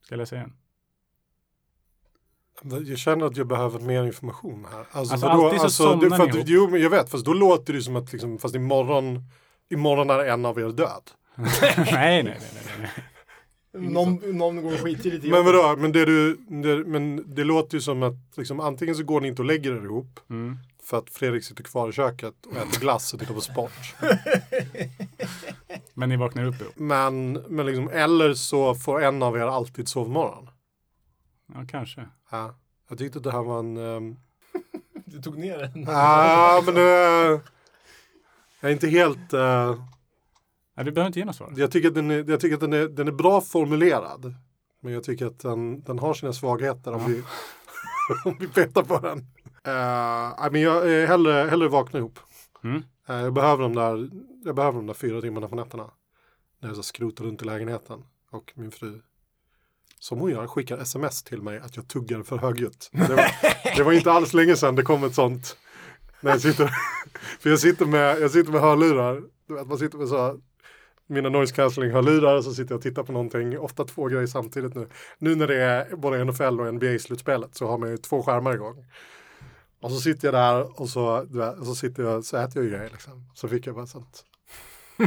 [0.05, 0.53] Ska jag läsa igen?
[2.87, 4.85] Jag känner att jag behöver mer information här.
[4.91, 6.43] Alltså, alltid så somnar det, för ni ihop.
[6.47, 9.23] Jo, men jag vet, fast då låter det som att liksom, fast imorgon,
[9.69, 11.11] imorgon är en av er död.
[11.35, 11.53] nej,
[11.87, 12.89] nej, nej, nej, nej.
[13.91, 15.53] Någon, någon går skittidigt i Men jobbet.
[15.55, 19.21] vadå, men det, du, det, men det låter ju som att liksom, antingen så går
[19.21, 20.57] ni inte och lägger er ihop Mm.
[20.83, 23.71] för att Fredrik sitter kvar i köket och äter glass och tittar på sport.
[25.97, 26.73] Men ni vaknar upp ihop?
[26.75, 30.49] Men, men liksom, eller så får en av er alltid sovmorgon.
[31.53, 32.07] Ja, kanske.
[32.31, 32.55] Ja,
[32.89, 33.77] jag tyckte att det här var en...
[33.77, 34.15] ehm,
[35.05, 35.83] Du tog ner den.
[35.83, 37.41] Ja, men eh,
[38.61, 39.33] jag är inte helt...
[39.33, 39.75] eh,
[40.77, 41.53] Nej, du behöver inte ge något svar.
[41.57, 44.35] jag tycker att den är, jag tycker att den är, den är bra formulerad.
[44.81, 47.07] Men jag tycker att den, den har sina svagheter om, Ja.
[47.07, 47.23] vi,
[48.29, 49.17] om vi petar på den.
[49.67, 52.19] Uh, nej, men jag är hellre, hellre vakna ihop.
[52.63, 52.83] Mm.
[53.07, 54.09] Eh, jag, behöver de där,
[54.45, 55.91] jag behöver de där fyra timmarna på nätterna.
[56.59, 58.03] När jag så skrotar runt i lägenheten.
[58.31, 59.01] Och min fru,
[59.99, 62.89] som hon gör, skickar sms till mig att jag tuggar för högljutt.
[62.91, 63.31] Det var,
[63.77, 65.57] det var inte alls länge sedan det kom ett sånt.
[66.21, 66.71] När jag sitter,
[67.39, 69.23] för jag sitter med, jag sitter med hörlurar.
[69.47, 70.39] Du vet, man sitter med så
[71.07, 74.27] mina noise cancelling hörlurar och så sitter jag och tittar på någonting, ofta två grejer
[74.27, 74.87] samtidigt nu.
[75.17, 78.85] Nu när det är både NFL och NBA-slutspelet så har man ju två skärmar igång.
[79.81, 82.57] Och så sitter jag där och så, du vet, och så sitter jag så äter
[82.57, 83.29] jag ju grejer liksom.
[83.33, 84.23] Så fick jag bara sånt.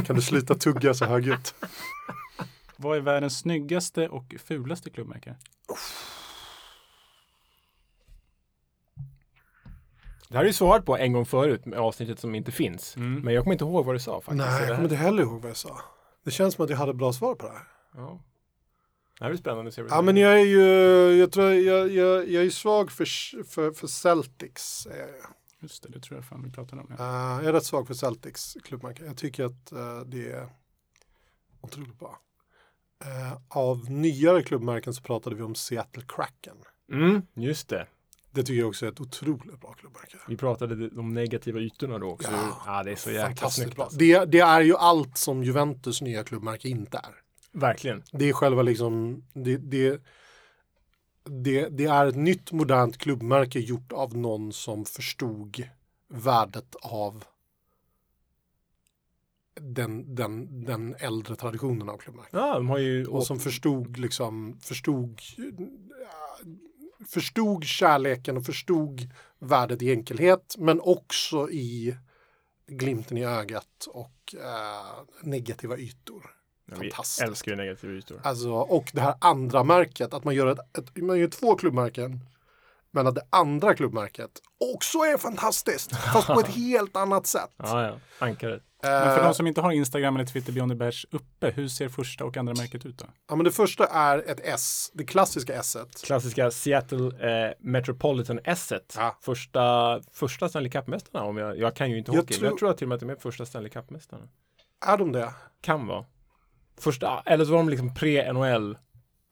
[0.05, 1.55] Kan du sluta tugga så högljutt?
[2.75, 5.35] Vad är världens snyggaste och fulaste klubbmärke?
[10.29, 12.95] Det här är ju svarat på en gång förut med avsnittet som inte finns.
[12.95, 13.21] Mm.
[13.21, 14.37] Men jag kommer inte ihåg vad du sa faktiskt.
[14.37, 15.81] Nej, jag kommer här- inte heller ihåg vad jag sa.
[16.25, 17.67] Det känns som att jag hade bra svar på det här.
[17.95, 18.21] Ja.
[19.19, 20.61] Det här blir spännande att se du Ja, men jag är ju,
[21.19, 23.05] jag tror jag, jag, jag är svag för,
[23.43, 24.85] för, för Celtics.
[24.91, 25.07] är jag.
[25.61, 26.95] Just det, det tror jag fan vi pratade om.
[26.97, 27.03] Ja.
[27.03, 29.05] Eh, jag är rätt svag för Celtics klubbmärke.
[29.05, 30.49] Jag tycker att eh, det är
[31.61, 32.19] otroligt bra.
[33.05, 36.57] Eh, av nyare klubbmärken så pratade vi om Seattle Kraken.
[36.91, 37.87] Mm, just det.
[38.31, 40.17] Det tycker jag också är ett otroligt bra klubbmärke.
[40.27, 42.31] Vi pratade de negativa ytorna då också.
[42.31, 43.79] Ja, Ja, det är så jäkla snyggt.
[43.79, 43.97] Alltså.
[43.97, 47.15] Det, det är ju allt som Juventus nya klubbmärke inte är.
[47.51, 48.03] Verkligen.
[48.11, 50.01] Det är själva liksom, det, det,
[51.29, 55.63] det, det är ett nytt modernt klubbmärke gjort av någon som förstod
[56.07, 57.23] värdet av
[59.53, 62.39] den, den, den äldre traditionen av klubbmärken.
[62.39, 63.05] Ja, de har ju...
[63.05, 65.21] Och som förstod liksom, förstod,
[67.07, 71.95] förstod kärleken och förstod värdet i enkelhet men också i
[72.67, 76.38] glimten i ögat och eh, negativa ytor.
[76.71, 77.21] Ja, vi Fantastiskt.
[77.21, 78.21] älskar ju negativa ytor.
[78.23, 82.19] Alltså, och det här andra märket, att man gör, ett, ett, man gör två klubbmärken.
[82.91, 84.31] Men att det andra klubbmärket
[84.75, 87.49] också är fantastiskt, fast på ett helt annat sätt.
[87.57, 87.93] Ja, ja.
[88.19, 88.63] Ankaret.
[88.81, 91.67] Men för Eh, de som inte har Instagram eller Twitter Beyond the Bash uppe, hur
[91.67, 93.05] ser första och andra märket ut då?
[93.29, 95.77] ja, men det första är ett S, det klassiska S.
[95.79, 96.05] -et.
[96.05, 97.05] Klassiska Seattle
[97.47, 98.93] eh, Metropolitan Esset.
[98.97, 99.17] Ja.
[99.21, 101.25] Första, första Stanley Cup-mästarna.
[101.25, 102.89] Om jag, jag kan ju inte Jag hockey, tror- men jag tror att till och
[102.89, 104.27] med att de är första Stanley Cup-mästarna.
[104.85, 105.33] Är de det?
[105.61, 106.05] Kan vara.
[106.79, 108.77] Första, eller så var de liksom pre-NHL.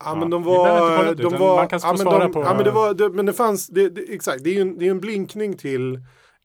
[0.04, 1.06] Ja, men de var...
[1.16, 2.94] de utan var man kan ja, men svara de, på- Ja, men det var...
[2.94, 3.68] Det, men det fanns...
[3.68, 6.02] Det, det, exakt, det är ju en, det är en blinkning till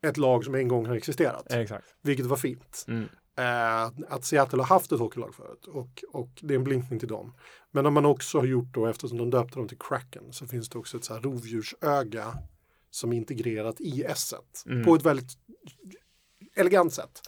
[0.07, 1.53] ett lag som en gång har existerat.
[1.53, 1.85] Exakt.
[2.03, 2.85] Vilket var fint.
[2.88, 3.09] Mm.
[3.38, 7.09] Eh, att Seattle har haft ett hockeylag förut och, och det är en blinkning till
[7.09, 7.35] dem.
[7.71, 10.69] Men om man också har gjort då, eftersom de döpte dem till Kraken, så finns
[10.69, 12.35] det också ett så här rovdjursöga
[12.91, 14.35] som är integrerat i S
[14.67, 14.85] Mm.
[14.85, 15.31] på ett väldigt
[16.57, 17.21] elegant sätt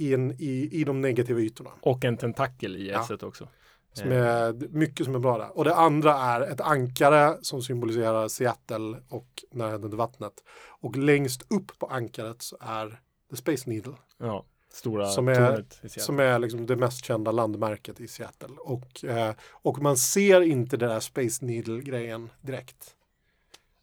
[0.00, 1.70] i, en, i, i de negativa ytorna.
[1.80, 3.00] Och en tentakel i Ja.
[3.04, 3.48] esset också.
[3.92, 5.58] Som är mycket som är bra där.
[5.58, 10.32] Och det andra är ett ankare som symboliserar Seattle och närheten till vattnet.
[10.80, 13.94] Och längst upp på ankaret så är The Space Needle.
[14.18, 16.02] Ja, stora som är, tornet i Seattle.
[16.02, 18.54] som är liksom det mest kända landmärket i Seattle.
[18.58, 22.94] Och, eh, och man ser inte den där Space Needle-grejen direkt.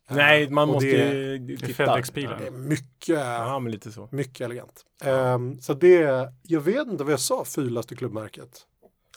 [0.10, 1.96] Nej, Eh, man och måste det, ju det är titta.
[2.40, 4.10] Det är mycket, Ja, men lite så.
[4.12, 4.86] mycket elegant.
[5.04, 8.62] Ehm, så det, jag vet inte vad jag sa, fulaste klubbmärket.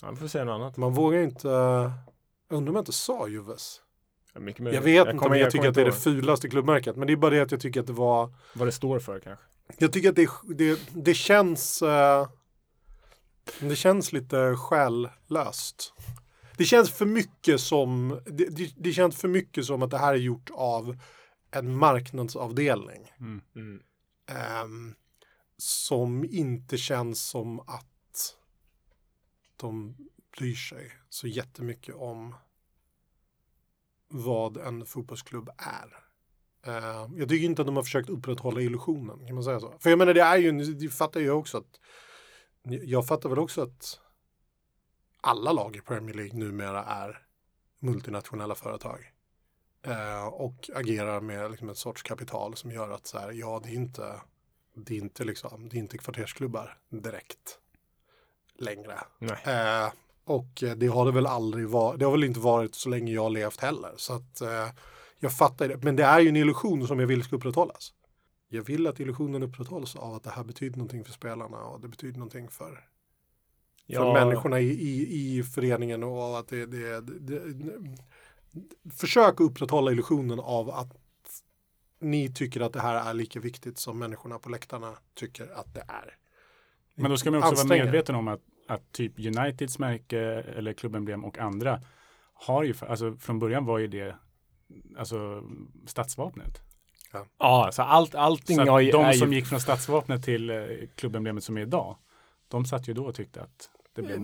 [0.02, 0.76] Ja, vi får säga något annat.
[0.76, 1.92] Man vågar inte, jag
[2.56, 3.80] undrar om jag inte sa Juves.
[4.34, 6.48] Ja, Jag vet inte kommer- om jag, tycker kommer att det är det inte fulaste
[6.48, 6.96] klubbmärket.
[6.96, 9.20] Men det är bara det att jag tycker att det var Vad det står för
[9.20, 9.44] kanske.
[9.78, 12.28] Jag tycker att det, det, det känns eh,
[13.60, 15.92] Det känns lite själlöst.
[16.60, 20.12] Det känns för mycket som det, det, det känns för mycket som att det här
[20.12, 20.96] är gjort av
[21.50, 23.12] en marknadsavdelning.
[23.20, 23.40] Mm.
[23.56, 23.82] Mm.
[24.26, 24.94] ehm,
[25.56, 28.36] som inte känns som att
[29.56, 29.96] de
[30.38, 32.34] bryr sig så jättemycket om
[34.08, 35.96] vad en fotbollsklubb är.
[36.66, 39.74] Eh, jag tycker inte att de har försökt upprätthålla illusionen, kan man säga så?
[39.78, 41.80] För jag menar, det är ju, det fattar jag också att,
[42.62, 44.00] jag fattar väl också att
[45.20, 47.22] alla lag i Premier League numera är
[47.80, 49.12] multinationella företag.
[49.82, 53.70] Eh, och agerar med liksom, ett sorts kapital som gör att så här, ja, det
[53.70, 54.20] är inte,
[54.74, 57.58] det är inte liksom, det är inte kvartersklubbar direkt
[58.58, 58.98] längre.
[59.44, 59.92] Eh,
[60.24, 63.22] och det har det väl aldrig varit, det har väl inte varit så länge jag
[63.22, 63.92] har levt heller.
[63.96, 64.68] Så att eh,
[65.18, 65.76] jag fattar det.
[65.82, 67.92] Men det är ju en illusion som jag vill ska upprätthållas.
[68.48, 71.88] Jag vill att illusionen upprätthålls av att det här betyder någonting för spelarna och det
[71.88, 72.88] betyder någonting för,
[73.90, 74.12] för Ja.
[74.12, 77.96] människorna i, i, i föreningen och att det, det, det, det
[78.90, 80.96] Försök upprätthålla illusionen av att
[82.00, 85.80] ni tycker att det här är lika viktigt som människorna på läktarna tycker att det
[85.80, 86.16] är.
[86.94, 90.20] Men då ska man också vara medveten om att, att typ Uniteds märke
[90.56, 91.80] eller klubbemblem och andra
[92.34, 94.16] har ju, alltså från början var ju det
[94.98, 95.42] alltså
[95.86, 96.60] stadsvapnet.
[97.38, 100.24] Ja, så allt, allting Så att har ju, de är som ju gick från stadsvapnet
[100.24, 101.96] till eh, klubbemblemet som är idag,
[102.48, 103.70] de satt ju då och tyckte att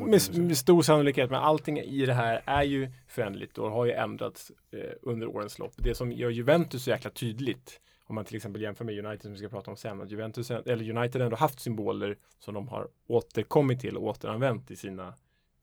[0.07, 3.93] med, med stor sannolikhet, men allting i det här är ju föränderligt och har ju
[3.93, 5.73] ändrats eh, under årens lopp.
[5.77, 9.33] Det som gör Juventus så jäkla tydligt, om man till exempel jämför med United som
[9.33, 12.89] vi ska prata om sen, att Juventus, eller United ändå haft symboler som de har
[13.07, 15.15] återkommit till och återanvänt i sina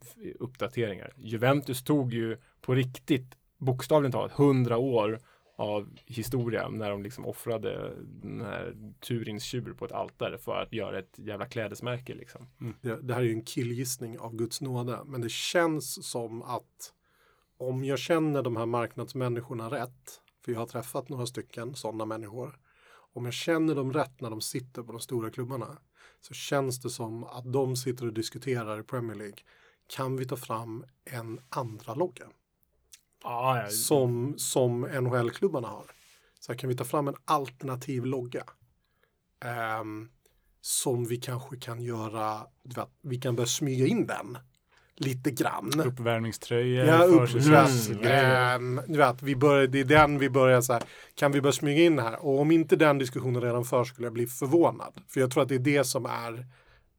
[0.01, 1.13] f- uppdateringar.
[1.17, 5.19] Juventus tog ju på riktigt, bokstavligen talat, hundra år
[5.55, 10.73] av historia när de liksom offrade den här Turins tjur på ett altare för att
[10.73, 12.47] göra ett jävla klädesmärke liksom.
[12.61, 12.73] Mm.
[12.81, 16.93] Det, det här är ju en killgissning av Guds nåde, men det känns som att
[17.57, 22.59] om jag känner de här marknadsmänniskorna rätt, för jag har träffat några stycken sådana människor,
[23.13, 25.77] om jag känner dem rätt när de sitter på de stora klubbarna,
[26.21, 29.37] så känns det som att de sitter och diskuterar i Premier League.
[29.87, 32.25] Kan vi ta fram en andra logga?
[33.23, 33.69] Ah, ja.
[33.69, 35.85] som, som NHL-klubbarna har.
[36.39, 38.43] Så här, kan vi ta fram en alternativ logga?
[39.45, 40.09] Ehm,
[40.61, 44.37] som vi kanske kan göra, vet, vi kan börja smyga in den
[44.95, 45.79] lite grann.
[45.85, 48.55] Uppvärmningströjor, Ja, upp, försäsongsgrejer.
[48.55, 50.83] mm, du vet, vi börjar, det är den vi börjar så här,
[51.15, 52.25] kan vi börja smyga in här?
[52.25, 55.01] Och om inte den diskussionen redan förs skulle jag bli förvånad.
[55.07, 56.45] För jag tror att det är det som är,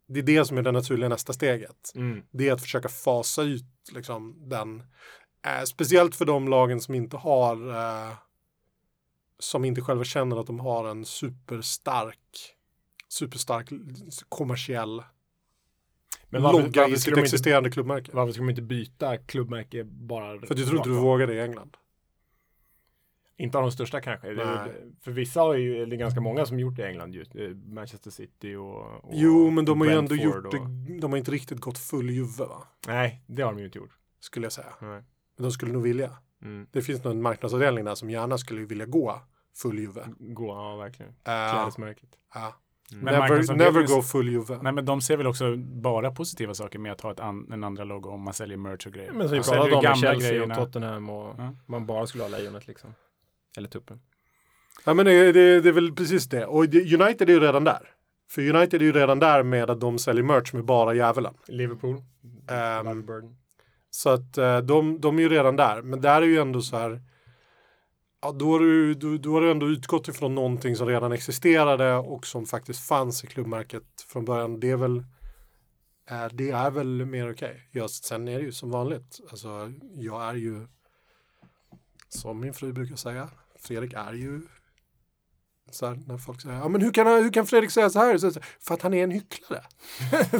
[0.08, 1.92] det är det som är det naturliga nästa steget.
[1.94, 2.22] Mm.
[2.30, 4.82] Det är att försöka fasa ut liksom den,
[5.44, 8.12] eh, speciellt för de lagen som inte har, eh,
[9.38, 12.54] som inte själva känner att de har en superstark,
[13.09, 13.68] superstark
[14.28, 15.02] kommersiell
[16.28, 18.11] Men varför- logga varför i sitt de inte- existerande klubbmärke.
[18.14, 20.38] Varför ska de inte byta klubbmärke bara?
[20.40, 21.76] För att jag tror inte du vågar det i England.
[23.37, 24.26] Inte av de största kanske.
[24.33, 24.92] Nej.
[25.00, 27.35] för vissa har ju, eller ganska många som gjort det i England just.
[27.37, 31.16] eh, Manchester City och, och Jo, men de har ju ändå gjort det, de har
[31.18, 32.68] inte riktigt gått full Juve va?
[32.87, 33.98] Nej, det har de ju inte gjort.
[34.20, 34.72] Skulle jag säga.
[34.80, 35.02] Nej.
[35.37, 36.11] Men de skulle nog vilja.
[36.42, 36.66] Mm.
[36.70, 39.20] Det finns nog en marknadsavdelning där som gärna skulle vilja gå
[39.57, 40.09] full Juve.
[40.18, 41.11] Gå, ja verkligen.
[41.11, 42.09] Uh, Klädesmärket.
[42.35, 42.55] ja.
[42.92, 44.59] Men Never, never go full Juve.
[44.62, 47.64] Nej men de ser väl också bara positiva saker med att ha ett an, en
[47.64, 49.12] andra logo om man säljer merch och grejer.
[49.12, 50.55] Men som vi pratade om med Chelsea grejerna.
[50.61, 51.55] och Tottenham och Ja.
[51.66, 52.94] man bara skulle ha lejonet liksom.
[53.57, 54.01] Eller tuppen.
[54.85, 56.47] Ja, men det, det, det är väl precis det.
[56.47, 57.90] Och United är ju redan där.
[58.31, 61.35] För United är ju redan där med att de säljer merch med bara djävulen.
[61.49, 62.03] Liverpool.
[62.51, 63.37] Ehm, Burden.
[63.94, 65.83] Så att eh, de, de är ju redan där.
[65.83, 67.02] Men där är ju ändå så här.
[68.22, 71.94] Ja, då har du, då, då har du ändå utgått ifrån någonting som redan existerade
[71.94, 74.61] och som faktiskt fanns i klubbmärket från början.
[74.61, 74.96] Det är väl,
[76.11, 77.68] eh, det är väl mer okej.
[77.70, 79.20] Just sen är det ju som vanligt.
[79.30, 80.66] Alltså, jag är ju,
[82.09, 84.40] som min fru brukar säga, Fredrik är ju
[85.70, 88.18] så här, när folk säger, ja men hur kan, hur kan Fredrik säga så här?
[88.18, 89.62] Så, för att han är en hycklare.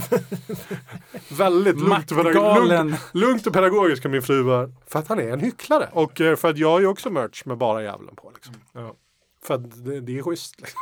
[1.29, 4.71] Väldigt lugnt och, pedagog, lugnt, lugnt och pedagogiskt kan min fru vara.
[4.87, 5.89] För att han är en hycklare.
[5.93, 8.31] Och eh, för att jag har ju också merch med bara djävulen på.
[8.35, 8.55] Liksom.
[8.73, 8.95] Ja.
[9.43, 10.61] För att det, det är schysst.
[10.61, 10.81] Liksom.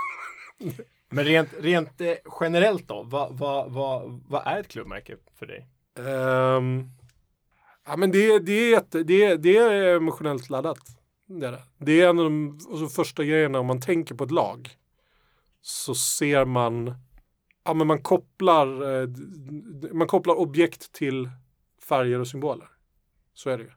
[1.09, 5.66] Men rent, rent eh, generellt då, vad, vad, vad, vad är ett klubbmärke för dig?
[5.98, 6.90] Ehm,
[7.87, 10.78] ja, men det, det, är jätte, det, det är emotionellt laddat.
[11.40, 11.62] Det är, det.
[11.78, 14.70] Det är en av de alltså, första grejerna om man tänker på ett lag.
[15.60, 16.94] Så ser man,
[17.64, 19.08] ja men man kopplar, eh,
[19.92, 21.30] man kopplar objekt till
[21.88, 22.68] färger och symboler.
[23.34, 23.70] Så är det ju.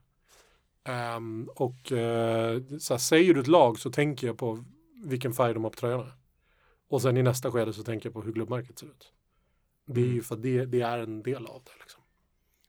[0.84, 4.64] Ehm, och eh, så här, säger du ett lag så tänker jag på
[5.04, 6.12] vilken färg de har på tröjorna.
[6.88, 9.12] Och sen i nästa skede så tänker jag på hur klubbmärket ser ut.
[9.86, 11.70] Det är ju för att det, det är en del av det.
[11.80, 12.02] Liksom.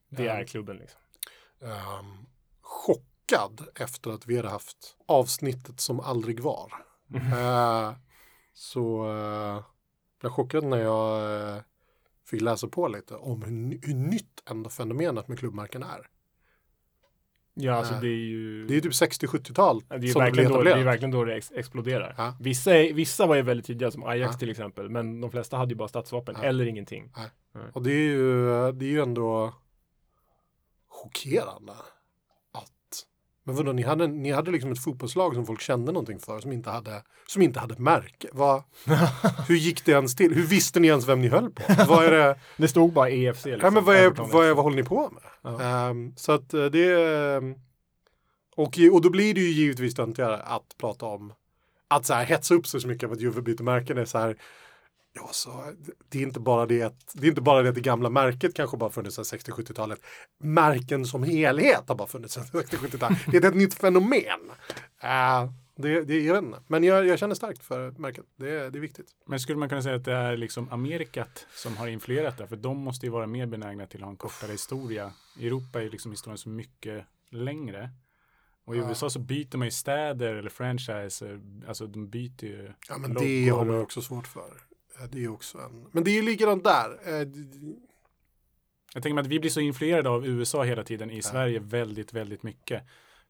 [0.10, 1.02] Det är Ehm, klubben liksom.
[1.62, 2.26] ehm,
[3.28, 6.72] chockad efter att vi hade haft avsnittet som aldrig var.
[7.16, 7.92] Eh,
[8.54, 9.64] så uh,
[10.22, 11.62] blev chockad när jag eh,
[12.26, 16.08] fick läsa på lite om hur, hur nytt ändå fenomenet med klubbmärken är.
[17.54, 18.68] Ja, alltså Eh, det är ju...
[18.68, 21.12] Det är typ 60-70-tal Ja, Det är, som det verkligen blev då, det är verkligen
[21.12, 22.16] då det ex exploderar.
[22.18, 22.38] Ja.
[22.40, 24.40] Vissa, vissa var ju väldigt tidiga som Ajax Ja.
[24.40, 24.90] till exempel.
[24.90, 27.14] Men de flesta hade ju bara stadsvapen eller ingenting.
[27.74, 29.54] Och det är ju, det är ju ändå
[30.88, 31.74] chockerande
[33.48, 36.52] men vadå, ni hade, ni hade liksom ett fotbollslag som folk kände någonting för som
[36.52, 38.28] inte hade, som inte hade ett märke.
[38.32, 38.64] Vad,
[39.48, 40.34] hur gick det ens till?
[40.34, 41.64] Hur visste ni ens vem ni höll på?
[41.88, 42.40] Vad är det?
[42.58, 43.46] Det stod bara EFC.
[43.46, 45.62] Liksom, ja, men vad, är, vad, är, vad håller ni på med?
[45.62, 47.38] Ehm, så att eh, det.
[48.56, 51.34] Och, och då blir det ju givetvis töntigare att prata om
[51.88, 54.18] att så här hetsa upp sig så mycket av att Juve byter märken är så
[54.18, 54.38] här
[55.20, 55.64] Ja, så
[56.10, 58.54] det är inte bara det att det är inte bara det att det gamla märket
[58.56, 60.00] kanske bara funnits sedan 60-70-talet.
[60.40, 63.18] Märken som helhet har bara funnits sedan 60-70-talet.
[63.32, 64.52] Det är ett nytt fenomen.
[65.04, 66.62] Uh, det, det, jag vet inte.
[66.68, 68.26] Men jag, jag känner starkt för märket.
[68.36, 69.08] Det, det är viktigt.
[69.28, 72.48] Men skulle man kunna säga att det är liksom Amerikat som har influerat det?
[72.48, 75.14] För de måste ju vara mer benägna till att ha en kortare historia.
[75.40, 77.90] I Europa är liksom historien så mycket längre.
[78.66, 78.90] Och i Ja.
[78.90, 81.40] USA så byter man ju städer eller franchiser.
[81.68, 84.54] Alltså de byter ju Ja, men det har man också svårt för.
[85.12, 85.88] Det är också en...
[85.92, 87.00] Men det är ju likadant där.
[87.06, 87.28] Eh,
[88.94, 92.14] Jag tänker mig att vi blir så influerade av USA hela tiden i Sverige väldigt,
[92.14, 92.84] väldigt mycket.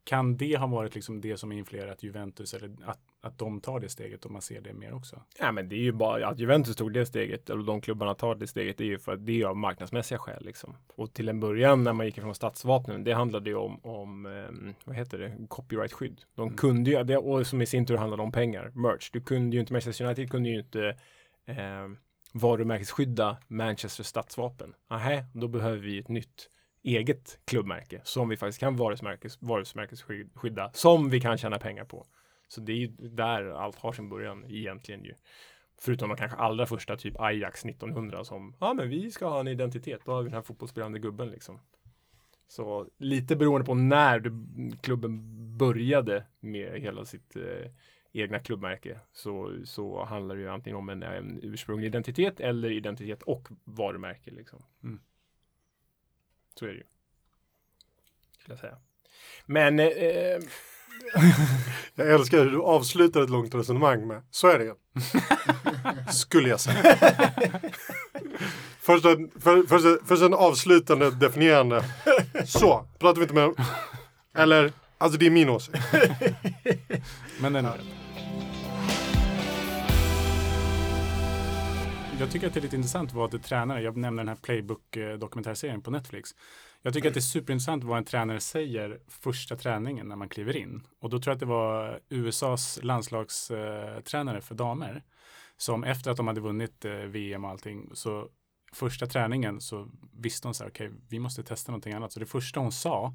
[0.04, 3.90] Kan det ha varit liksom det som influerat Juventus eller att, att de tar det
[3.90, 5.22] steget och man ser det mer också?
[5.40, 8.36] Ja, men det är ju bara att Juventus tog det steget, eller de klubbarna tar
[8.36, 10.46] det steget, det är ju för att det är av marknadsmässiga skäl.
[10.46, 10.76] Liksom.
[10.96, 14.74] Och till en början när man gick ifrån statsvapnen, det handlade ju om, om ehm,
[14.86, 16.22] vad heter det, copyright-skydd.
[16.36, 19.10] De kunde ju, det, och som i sin tur handlade om pengar, merch.
[19.14, 20.98] Du kunde ju inte, Manchester United kunde ju inte
[21.48, 21.88] eh,
[22.34, 24.76] varumärkesskydda Manchester stadsvapen.
[24.90, 26.50] Nähä, då behöver vi ett nytt
[26.84, 32.06] eget klubbmärke som vi faktiskt kan varumärkes, varumärkesskydda, som vi kan tjäna pengar på.
[32.48, 35.14] Så det är ju där allt har sin början egentligen ju.
[35.80, 39.48] Förutom de kanske allra första, typ Ajax 1900 som, ja men vi ska ha en
[39.48, 41.60] identitet, då har vi den här fotbollsspelande gubben liksom.
[42.48, 44.32] Så lite beroende på när du,
[44.82, 45.22] klubben
[45.58, 47.72] började med hela sitt eh,
[48.22, 53.24] egna klubbmärke så, så handlar det ju antingen om en, en ursprunglig identitet eller identitet
[53.24, 54.64] och varumärke liksom.
[56.60, 56.84] Så är det ju.
[58.40, 58.78] Skulle jag säga.
[59.46, 60.40] Men eh, eh,
[61.96, 64.74] Jag älskar hur du avslutar ett långt resonemang med så är det ju.
[66.12, 66.96] Skulle jag säga.
[68.80, 71.84] först, en, för, först, en- först en avslutande definierande.
[72.46, 73.56] Så, pratar vi inte mer om.
[74.34, 75.78] Eller, alltså det är min åsikt.
[77.42, 77.86] Men den är rätt.
[82.20, 85.82] Jag tycker att det är lite intressant vad det tränare, jag nämner den här Playbook-dokumentärserien
[85.82, 86.30] på Netflix.
[86.82, 90.58] Jag tycker att det är superintressant vad en tränare säger första träningen när man kliver
[90.58, 90.84] in.
[91.00, 95.04] Och då tror jag att det var USAs landslagstränare för damer
[95.58, 98.30] som efter att de hade vunnit eh, VM och allting så
[98.74, 102.12] första träningen så visste hon så här, okej, vi måste testa någonting annat.
[102.12, 103.14] Så det första hon sa,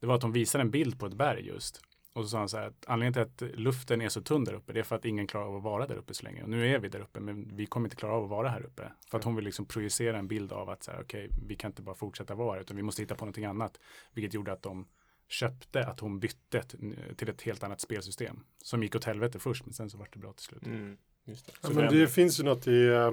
[0.00, 1.80] det var att hon visade en bild på ett berg just.
[2.14, 4.52] Och så sa han så här att anledningen till att luften är så tunn där
[4.54, 6.42] uppe det är för att ingen klarar av att vara där uppe så länge.
[6.42, 8.62] Och nu är vi där uppe men vi kommer inte klara av att vara här
[8.62, 8.92] uppe.
[9.10, 11.70] För att hon vill liksom projicera en bild av att så här, okej, vi kan
[11.70, 13.78] inte bara fortsätta vara här utan vi måste hitta på någonting annat.
[14.12, 14.88] Vilket gjorde att de
[15.28, 16.74] köpte att hon bytte ett,
[17.16, 18.40] till ett helt annat spelsystem.
[18.62, 20.66] Som gick åt helvete först men sen så var det bra till slut.
[20.66, 21.52] mm, just det.
[21.62, 23.10] Ja, men det- finns ju något i, eh,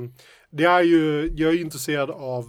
[0.49, 2.45] det är ju, jag är ju intresserad av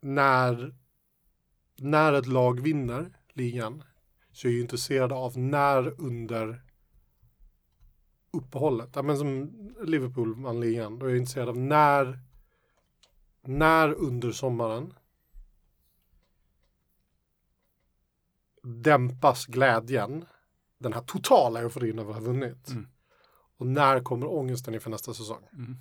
[0.00, 0.74] när,
[1.76, 3.82] när ett lag vinner ligan
[4.36, 6.62] så är jag ju intresserad av när under
[8.30, 9.50] uppehållet, ja, men som
[9.82, 12.18] Liverpool vann ligan, då är jag intresserad av när,
[13.42, 14.94] när under sommaren
[18.62, 20.24] dämpas glädjen,
[20.78, 22.68] den här totala euforin över att ha vunnit.
[22.68, 22.88] Mm.
[23.56, 25.48] Och när kommer ångesten inför nästa säsong?
[25.52, 25.76] Mm.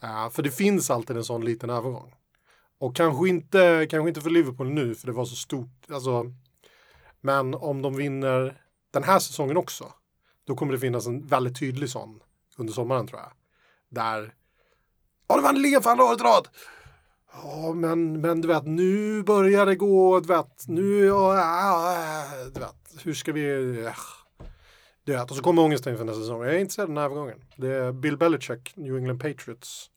[0.00, 2.14] Ja, för det finns alltid en sån liten övergång.
[2.78, 5.90] Och kanske inte, kanske inte för Liverpool nu, för det var så stort.
[5.90, 6.34] Alltså,
[7.24, 8.60] men om de vinner
[8.90, 9.92] den här säsongen också,
[10.46, 12.20] då kommer det finnas en väldigt tydlig sån
[12.56, 13.32] under sommaren tror jag.
[13.88, 14.34] Där,
[15.28, 16.48] ja, du vann ligan för andra året i rad.
[17.32, 22.60] Ja, men, men du vet, nu börjar det gå, du vet, nu, ja, ja, du
[22.60, 23.94] vet, hur ska vi, ja.
[25.04, 26.42] Du vet, och så kommer ångesten inför nästa säsong.
[26.42, 27.44] Jag är intresserad av den här övergången.
[27.56, 29.90] Det är Bill Belichick, New England Patriots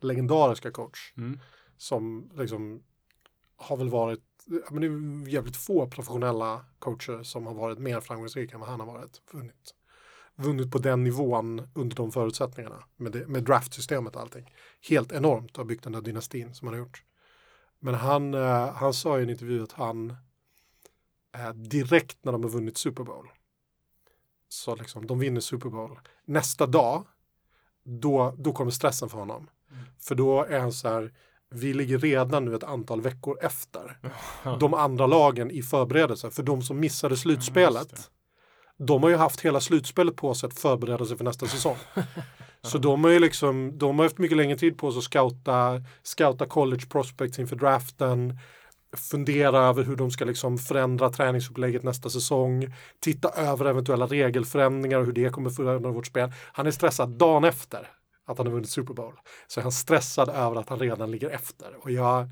[0.00, 1.12] legendariska coach.
[1.16, 1.40] Mm.
[1.76, 2.82] Som liksom
[3.56, 8.54] har väl varit, men det är jävligt få professionella coacher som har varit mer framgångsrika
[8.54, 9.22] än vad han har varit.
[9.32, 9.74] Vunnit,
[10.36, 12.84] vunnit på den nivån under de förutsättningarna.
[12.96, 14.54] Med, det, med draftsystemet och allting.
[14.88, 17.04] Helt enormt att ha byggt den där dynastin som han har gjort.
[17.78, 20.16] Men han, eh, han sa i en intervju att han
[21.34, 23.28] eh, direkt när de har vunnit Super Bowl
[24.54, 25.98] så liksom, de vinner Super Bowl.
[26.24, 27.06] Nästa dag,
[27.84, 29.50] då, då kommer stressen för honom.
[29.98, 31.12] För då är han så här,
[31.50, 33.98] vi ligger redan nu ett antal veckor efter
[34.60, 36.30] de andra lagen i förberedelse.
[36.30, 38.10] För de som missade slutspelet,
[38.78, 41.76] de har ju haft hela slutspelet på sig att förbereda sig för nästa säsong.
[42.62, 45.82] Så de har ju liksom, de har haft mycket längre tid på sig att scouta,
[46.02, 48.38] scouta college prospects inför draften,
[48.96, 55.06] fundera över hur de ska liksom förändra träningsupplägget nästa säsong, titta över eventuella regelförändringar och
[55.06, 56.32] hur det kommer förändra vårt spel.
[56.52, 57.90] Han är stressad dagen efter
[58.26, 59.14] att han har vunnit Super Bowl.
[59.46, 61.76] Så är han stressad över att han redan ligger efter.
[61.80, 62.28] Och jag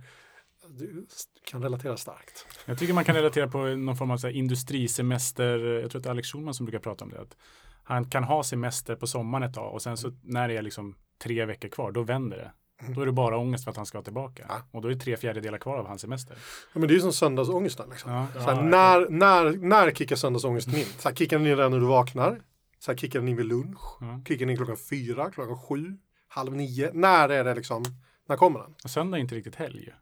[1.44, 2.46] kan relatera starkt.
[2.64, 5.58] Jag tycker man kan relatera på någon form av så här industrisemester.
[5.58, 7.20] Jag tror att det är Alex Schulman som brukar prata om det.
[7.20, 7.36] Att
[7.84, 10.96] han kan ha semester på sommaren ett tag och sen så när det är liksom
[11.22, 12.52] tre veckor kvar, då vänder det.
[12.94, 14.50] Då är det bara ångest för att han ska tillbaka.
[14.70, 16.36] Och då är det tre fjärdedelar kvar av hans semester.
[16.72, 17.90] Ja, men det är ju som söndagsångesten.
[17.90, 18.12] Liksom.
[18.12, 18.26] Ja.
[18.34, 20.84] Så här, när, när, när kickar söndagsångesten in?
[20.98, 22.40] Så här, kickar den in redan när du vaknar?
[22.84, 23.80] Så här, kickar den in vid lunch?
[24.28, 25.96] Kickar den in klockan fyra, klockan sju,
[26.28, 26.90] halv nio?
[26.94, 27.84] När är det liksom?
[28.28, 28.74] När kommer den?
[28.84, 29.78] Och söndag är inte riktigt helg.
[29.80, 29.92] ju.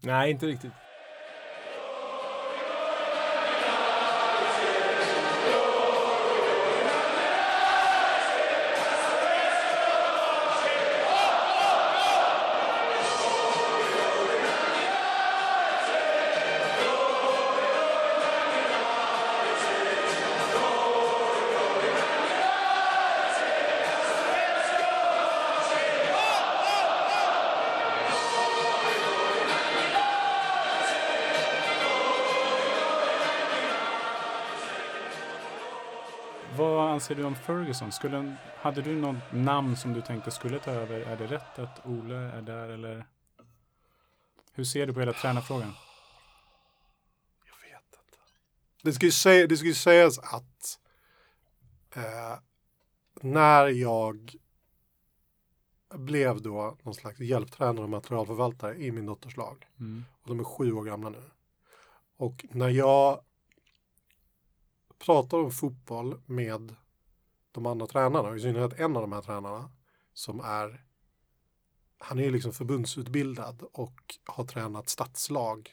[0.00, 0.72] Nej, inte riktigt.
[36.92, 37.92] Anser du om Ferguson?
[37.92, 41.00] Skulle, hade du något namn som du tänkte skulle ta över?
[41.00, 43.06] Är det rätt att Ole är där eller?
[44.52, 45.72] Hur ser du på hela tränarfrågan?
[48.82, 50.78] Det ska ju, säga, det ska ju sägas att
[51.94, 52.38] eh,
[53.20, 54.36] när jag
[55.94, 59.66] blev då någon slags hjälptränare och materialförvaltare i min dotters lag.
[59.80, 60.04] Mm.
[60.22, 61.22] Och de är sju år gamla nu.
[62.16, 63.20] Och när jag
[64.98, 66.74] pratar om fotboll med
[67.52, 69.70] de andra tränarna, i synnerhet en av de här tränarna
[70.14, 70.84] som är
[72.04, 75.70] han är ju liksom förbundsutbildad och har tränat stadslag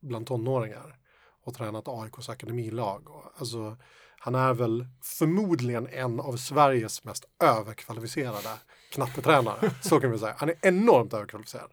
[0.00, 0.98] bland tonåringar
[1.42, 3.08] och tränat AIKs akademilag.
[3.36, 3.76] Alltså,
[4.18, 8.58] han är väl förmodligen en av Sveriges mest överkvalificerade
[8.92, 9.70] knattetränare.
[9.82, 10.34] Så kan vi säga.
[10.38, 11.70] Han är enormt överkvalificerad.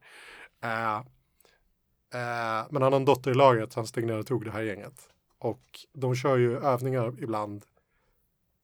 [0.64, 4.46] Eh, eh, men han har en dotter i laget så han steg ner och tog
[4.46, 5.10] det här gänget.
[5.40, 5.64] Och
[5.94, 7.66] de kör ju övningar ibland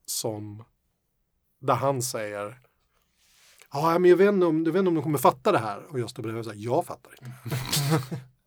[0.07, 0.63] som
[1.59, 2.59] där han säger
[3.73, 5.85] Ja, men jag vet, inte om, jag vet inte om de kommer fatta det här.
[5.89, 7.55] Och jag står bredvid och säger, jag fattar inte.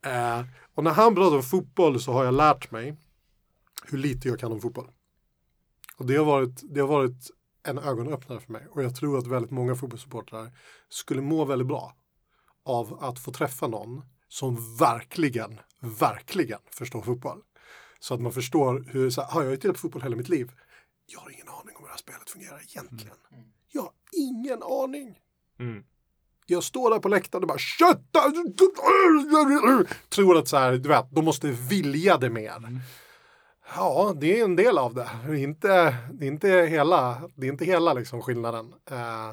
[0.08, 0.44] eh,
[0.74, 2.96] och när han pratar om fotboll så har jag lärt mig
[3.84, 4.90] hur lite jag kan om fotboll.
[5.96, 7.30] Och det har varit, det har varit
[7.62, 8.66] en ögonöppnare för mig.
[8.70, 10.52] Och jag tror att väldigt många fotbollssupportrar
[10.88, 11.94] skulle må väldigt bra
[12.64, 17.42] av att få träffa någon som verkligen, verkligen förstår fotboll.
[18.00, 20.28] Så att man förstår hur, så här, har jag ju tittat på fotboll hela mitt
[20.28, 20.52] liv?
[21.12, 23.16] Jag har ingen aning om hur det här spelet fungerar egentligen.
[23.72, 25.18] Jag har ingen aning.
[25.58, 25.84] Mm.
[26.46, 28.20] Jag står där på läktaren och bara kötta!
[30.08, 32.80] Tror att så här, du vet, de måste vilja det mer.
[33.76, 35.10] Ja, det är en del av det.
[35.26, 38.74] Det är inte, det är inte hela, det är inte hela liksom skillnaden.
[38.90, 39.30] Eh,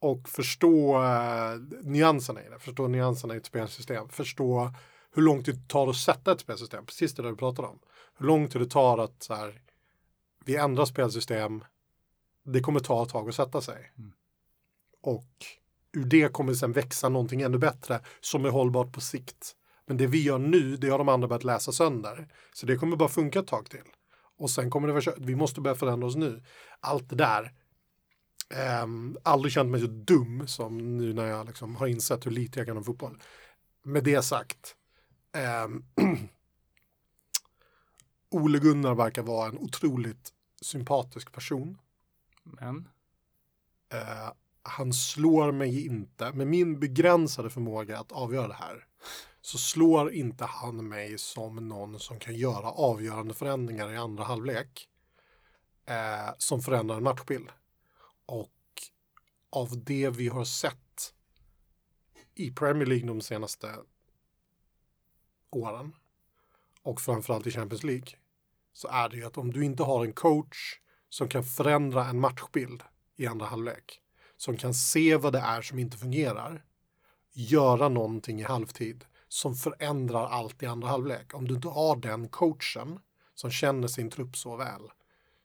[0.00, 4.70] och förstå eh, nyanserna i det, förstå nyanserna i ett spelsystem, förstå
[5.14, 7.78] hur långt det tar att sätta ett spelsystem, precis det där du pratade om.
[8.18, 9.60] Hur lång tid det tar att så här,
[10.44, 11.64] vi ändrar spelsystem,
[12.44, 13.92] det kommer ta ett tag att sätta sig.
[15.02, 15.28] Och
[15.92, 19.56] ur det kommer sen växa någonting ännu bättre som är hållbart på sikt.
[19.86, 22.28] Men det vi gör nu, det har de andra börjat läsa sönder.
[22.52, 23.84] Så det kommer bara funka ett tag till.
[24.38, 25.18] Och sen kommer det vara kört.
[25.18, 26.42] Vi måste börja förändra oss nu.
[26.80, 27.52] Allt det där.
[28.82, 32.60] Um, aldrig känt mig så dum som nu när jag liksom har insett hur lite
[32.60, 33.22] jag kan om fotboll.
[33.84, 34.76] Med det sagt.
[35.32, 35.84] ehm,
[38.34, 41.78] Ole Gunnar verkar vara en otroligt sympatisk person.
[42.42, 42.88] Men?
[43.92, 48.86] Eh, han slår mig inte, med min begränsade förmåga att avgöra det här,
[49.40, 54.88] så slår inte han mig som någon som kan göra avgörande förändringar i andra halvlek
[55.86, 57.48] eh, som förändrar en matchbild.
[58.26, 58.50] Och
[59.50, 61.14] av det vi har sett
[62.34, 63.74] i Premier League de senaste
[65.50, 65.94] åren
[66.82, 68.08] och framförallt i Champions League
[68.72, 72.20] så är det ju att om du inte har en coach som kan förändra en
[72.20, 72.82] matchbild
[73.16, 74.00] i andra halvlek,
[74.36, 76.64] som kan se vad det är som inte fungerar,
[77.32, 81.34] göra någonting i halvtid som förändrar allt i andra halvlek.
[81.34, 83.00] Om du inte har den coachen
[83.34, 84.90] som känner sin trupp så väl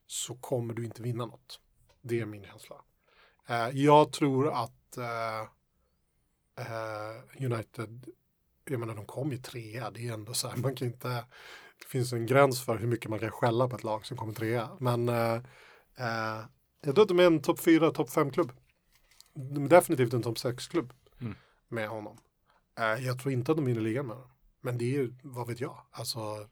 [0.07, 1.59] så kommer du inte vinna något.
[2.01, 2.75] Det är min känsla.
[3.47, 5.41] Eh, jag tror att eh,
[6.65, 8.05] eh, United,
[8.65, 11.25] jag menar de kom ju trea, det är ändå så här, man kan inte,
[11.79, 14.33] det finns en gräns för hur mycket man kan skälla på ett lag som kommer
[14.33, 14.69] trea.
[14.79, 15.33] Men eh,
[15.97, 16.45] eh,
[16.81, 18.51] jag tror att de är en topp fyra, topp fem klubb.
[19.33, 21.35] De är definitivt en topp sex klubb Mm.
[21.67, 22.17] med honom.
[22.79, 24.31] Eh, jag tror inte att de vinner ligan med honom.
[24.61, 26.47] Men det är ju, vad vet jag, alltså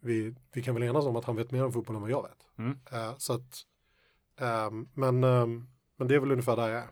[0.00, 2.22] vi, vi kan väl enas om att han vet mer om fotboll än vad jag
[2.22, 2.46] vet.
[2.58, 2.78] Mm.
[2.92, 3.54] Eh, så att,
[4.40, 6.90] ehm, men, ehm, men det är väl ungefär där jag är.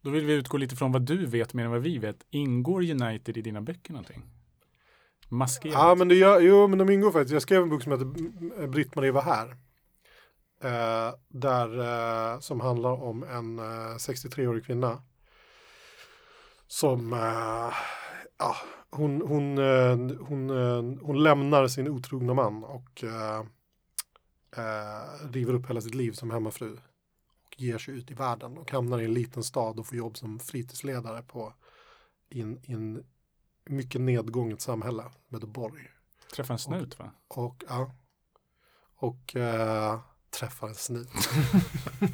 [0.00, 2.26] Då vill vi utgå lite från vad du vet mer än vad vi vet.
[2.30, 4.22] Ingår United i dina böcker någonting?
[5.32, 5.74] Maskerat?
[5.74, 7.32] Ja, men det gör, jo, men de ingår faktiskt.
[7.32, 9.56] Jag skrev en bok som heter Britt-Marie var här.
[10.64, 15.02] Eh, där, eh, som handlar om en eh, 63-årig kvinna.
[16.66, 17.72] Som, eh,
[18.38, 18.56] ja,
[18.90, 23.40] hon, hon, eh, hon, eh, hon lämnar sin otrogna man och eh,
[24.56, 26.72] eh, river upp hela sitt liv som hemmafru.
[27.44, 30.16] Och ger sig ut i världen och hamnar i en liten stad och får jobb
[30.16, 31.52] som fritidsledare på
[32.28, 33.04] i en, i en
[33.64, 35.88] mycket nedgånget samhälle med Borg.
[36.34, 37.10] Träffa en snut va?
[37.28, 37.90] Och, ja.
[38.96, 40.00] Och eh,
[40.30, 41.08] träffar en snut.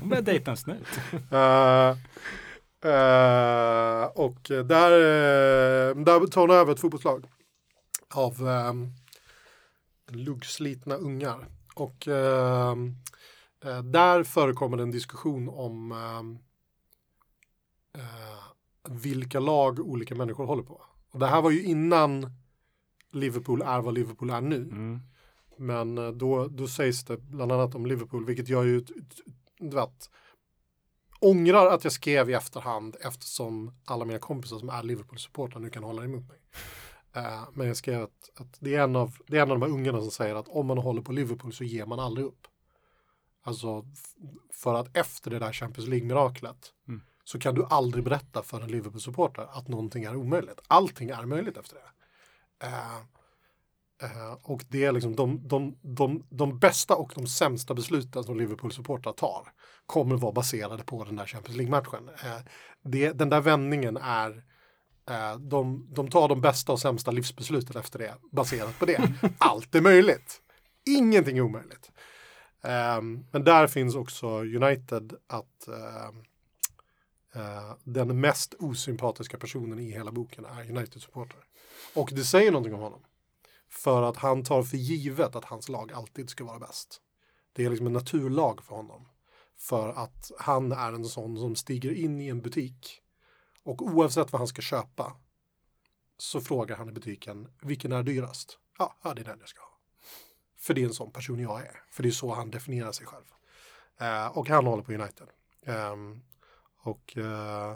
[0.00, 0.86] Hon börjar dejta en snut.
[1.30, 7.26] Eh, eh, och där, eh, där tar hon över ett fotbollslag
[8.14, 8.72] av eh,
[10.16, 11.46] luggslitna ungar.
[11.74, 12.76] Och eh,
[13.64, 16.38] eh, där förekommer det en diskussion om
[18.88, 20.82] vilka lag olika människor håller på.
[21.10, 22.32] Och det här var ju innan
[23.12, 24.56] Liverpool är vad Liverpool är nu.
[24.56, 25.00] Mm.
[25.58, 28.84] Men eh, då, då sägs det bland annat om Liverpool, vilket jag ju,
[29.58, 30.10] du vet,
[31.20, 35.82] ångrar att jag skrev i efterhand eftersom alla mina kompisar som är Liverpool-supportrar nu kan
[35.82, 36.38] hålla emot mig.
[37.14, 39.66] Eh, men jag skrev att, att det, är en av, det är en av de
[39.66, 42.46] här ungarna som säger att om man håller på Liverpool så ger man aldrig upp.
[43.42, 43.84] Alltså
[44.52, 47.00] för att efter det där Champions League-miraklet Mm.
[47.28, 50.60] Så kan du aldrig berätta för en Liverpool-supporter att någonting är omöjligt.
[50.68, 52.66] Allting är möjligt efter det.
[52.66, 53.02] Eh,
[54.02, 58.38] Eh, och det är liksom de, de, de, de bästa och de sämsta besluten som
[58.38, 59.52] Liverpool-supportrar tar
[59.86, 62.08] kommer vara baserade på den där Champions League-matchen.
[62.08, 62.42] Eh,
[62.84, 64.44] det, den där vändningen är
[65.38, 69.12] de, de tar de bästa och sämsta livsbesluten efter det baserat på det.
[69.38, 70.40] Allt är möjligt.
[70.86, 71.90] Ingenting är omöjligt.
[73.30, 75.68] Men där finns också United att
[77.36, 81.44] uh, den mest osympatiska personen i hela boken är United-supporter.
[81.94, 83.04] Och det säger någonting om honom.
[83.68, 87.00] För att han tar för givet att hans lag alltid ska vara bäst.
[87.52, 89.08] Det är liksom en naturlag för honom.
[89.56, 93.02] För att han är en sån som stiger in i en butik
[93.62, 95.16] och oavsett vad han ska köpa
[96.18, 98.58] så frågar han i butiken vilken är dyrast?
[98.78, 99.78] Ja, ja det är den jag ska ha.
[100.56, 101.82] För det är en sån person jag är.
[101.90, 103.24] För det är så han definierar sig själv.
[103.98, 105.28] Eh, och han håller på United.
[105.66, 106.22] Um,
[106.78, 107.72] och, uh,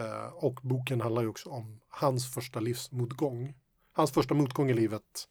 [0.00, 3.54] uh, och boken handlar ju också om hans första livsmotgång.
[3.92, 5.28] Hans första motgång i livet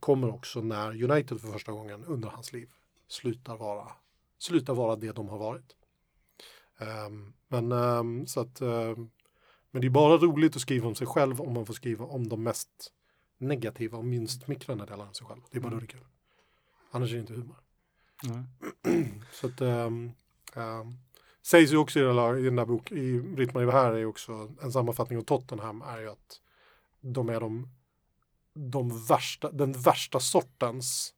[0.00, 2.70] kommer också när United för första gången under hans liv
[3.08, 3.92] slutar vara,
[4.38, 5.76] slutar vara det de har varit.
[6.78, 9.10] Um, men um, så att um,
[9.70, 12.28] men det är bara roligt att skriva om sig själv om man får skriva om
[12.28, 12.92] de mest
[13.38, 15.40] negativa och minst smickrande delarna av sig själv.
[15.50, 16.04] Det är bara då det är kul.
[16.90, 17.56] Annars är det inte humor.
[18.24, 19.22] Mm.
[19.32, 19.60] så att
[21.42, 24.06] sägs ju också i den, där, i den där boken, i Britt-Marie här är ju
[24.06, 26.40] också en sammanfattning av Tottenham är ju att
[27.00, 27.68] de är de,
[28.54, 31.14] de värsta, den värsta sortens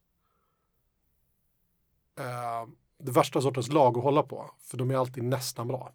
[2.21, 4.51] uh, det värsta sortens lag att hålla på.
[4.63, 5.93] För de är alltid nästan bra.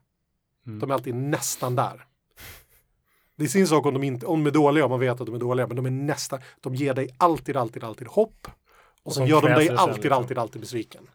[0.68, 0.80] Mm.
[0.80, 2.06] De är alltid nästan där.
[3.36, 5.26] Det är sin sak om de, inte, om de är dåliga, om man vet att
[5.26, 8.48] de är dåliga, men de är nästan, de ger dig alltid, alltid, alltid hopp.
[8.48, 10.12] Och, Och sen gör de dig alltid, liksom.
[10.12, 11.08] alltid, alltid besviken.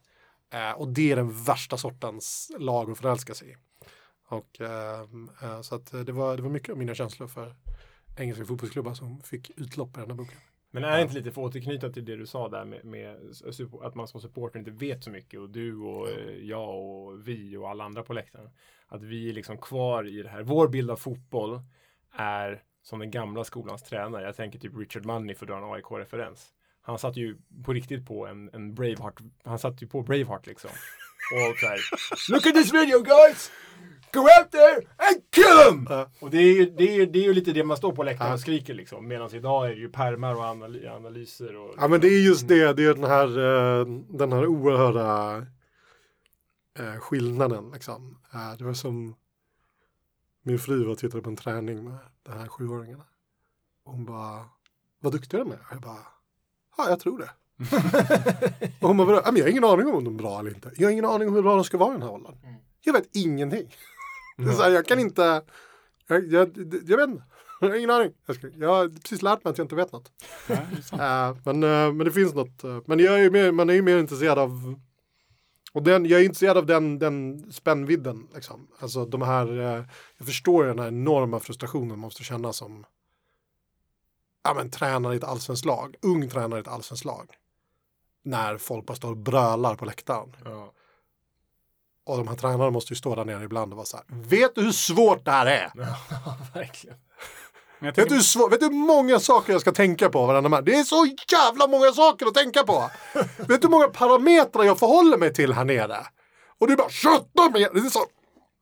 [0.51, 3.57] Eh, och det är den värsta sortens lag att förälska sig i.
[4.29, 5.01] Och, eh,
[5.43, 7.55] eh, så att eh, det var, det var mycket av mina känslor för
[8.17, 10.39] engelska fotbollsklubbar som fick utlopp i den här boken.
[10.71, 13.17] Men är det inte lite för att återknyta till det du sa där med, med
[13.83, 17.57] att man som supporter inte vet så mycket och du och eh, jag och vi
[17.57, 18.51] och alla andra på läktaren.
[18.87, 20.43] Att vi är liksom kvar i det här.
[20.43, 21.61] Vår bild av fotboll
[22.13, 24.25] är som den gamla skolans tränare.
[24.25, 26.53] Jag tänker typ Richard Money för att dra en AIK-referens.
[26.83, 29.21] Han satt ju på riktigt på en, en Braveheart.
[29.45, 30.71] Han satt ju på Braveheart liksom.
[31.51, 31.79] Och så här.
[32.33, 33.51] Look at this video guys!
[34.13, 36.07] Go out there and kill them!
[36.21, 38.03] Och det är, ju, det, är, ju- det är ju lite det man står på
[38.03, 39.09] läktaren och skriker liksom.
[39.09, 41.57] Medan idag är det ju pärmar och analy analyser.
[41.57, 43.29] Och, Ja men det är just det, det är den här,
[43.81, 45.37] eh, den här oerhörda
[46.79, 48.19] eh, skillnaden liksom.
[48.35, 49.17] Eh, Det var som
[50.43, 53.05] min fru var och tittade på en träning med de här sjuåringarna.
[53.85, 54.45] Hon bara,
[55.01, 55.59] vad duktiga de är.
[55.71, 56.07] Jag bara,
[56.85, 57.31] ja jag tror det.
[58.81, 59.23] och hon bara, "Vadå?
[59.25, 60.71] "Ja, jag har ingen aning om de är bra eller inte.
[60.77, 62.35] Jag har ingen aning om hur bra de ska vara i den här åldern.
[62.85, 63.75] Jag vet ingenting.
[64.37, 65.43] Det är så här, jag kan inte,
[66.07, 66.51] jag, jag,
[66.87, 67.23] jag vet inte.
[67.61, 68.13] Jag har ingen aning.
[68.27, 70.13] Jag, ska, jag har precis lärt mig att jag inte vet något.
[70.93, 72.65] Eh, men, eh, men det finns något.
[72.65, 74.75] eh, men jag är ju mer, man är ju mer intresserad av
[75.73, 78.29] och den, jag är intresserad av den, den spännvidden.
[78.35, 78.69] Liksom.
[78.79, 79.47] Alltså de här,
[80.19, 82.85] jag förstår den här enorma frustrationen man måste känna som
[84.45, 87.31] ja, men, tränare i ett allsvenskt lag, ung tränare i ett allsvenskt lag.
[88.25, 90.37] När folk bara står och brölar på läktaren.
[90.45, 90.73] Ja.
[92.07, 94.55] Och de här tränarna måste ju stå där nere ibland och vara så här, vet
[94.55, 95.73] du hur svårt det här är?
[96.11, 96.97] Ja, verkligen.
[97.79, 100.27] Jag Vet du, tänker, hur svår, vet du hur många saker jag ska tänka på
[100.27, 100.63] varenda match?
[100.65, 102.91] Det är så jävla många saker att tänka på!
[103.37, 106.07] vet du hur många parametrar jag förhåller mig till här nere?
[106.59, 107.75] Och är bara 17 meter!
[107.75, 108.07] Det är så...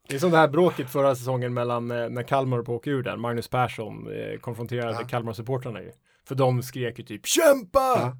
[0.09, 3.03] Det är som det här bråket förra säsongen mellan eh, när Kalmar på åka ur
[3.03, 3.21] den.
[3.21, 5.07] Magnus Persson eh, konfronterade Ja.
[5.09, 5.93] Kalmar-supportrarna ju.
[6.29, 7.79] För de skrek ju typ Kämpa!
[7.79, 8.17] Ja.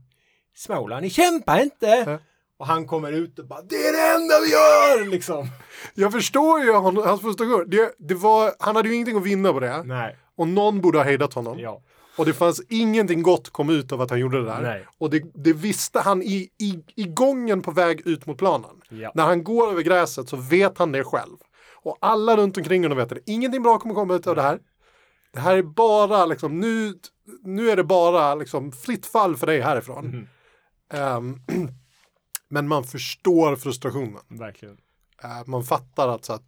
[0.57, 1.87] Småland, ni kämpar inte!
[1.87, 2.19] Ja.
[2.59, 5.11] Och han kommer ut och bara Det är det enda vi gör!
[5.11, 5.49] Liksom.
[5.95, 7.65] Jag förstår ju hans frustration.
[7.67, 9.83] Det, det var, han hade ju ingenting att vinna på det.
[9.83, 10.17] Nej.
[10.37, 11.59] Och någon borde ha hejdat honom.
[11.59, 11.83] Ja.
[12.17, 14.61] Och det fanns ingenting gott kom ut av att han gjorde det där.
[14.61, 14.87] Nej.
[14.99, 18.81] Och det, det visste han i, i, i gången på väg ut mot planen.
[18.89, 19.13] Ja.
[19.15, 21.37] När han går över gräset så vet han det själv.
[21.89, 23.21] Och alla runt omkring honom vet det.
[23.27, 24.59] Ingenting bra kommer komma ut av det här.
[25.33, 26.95] Det här är bara liksom, nu,
[27.43, 30.07] nu är det bara liksom fritt fall för dig härifrån.
[30.07, 30.29] Mhm.
[30.93, 31.41] Ehm,
[32.49, 34.23] men man förstår frustrationen.
[34.29, 34.77] Verkligen.
[35.23, 36.45] Eh, man fattar att, så att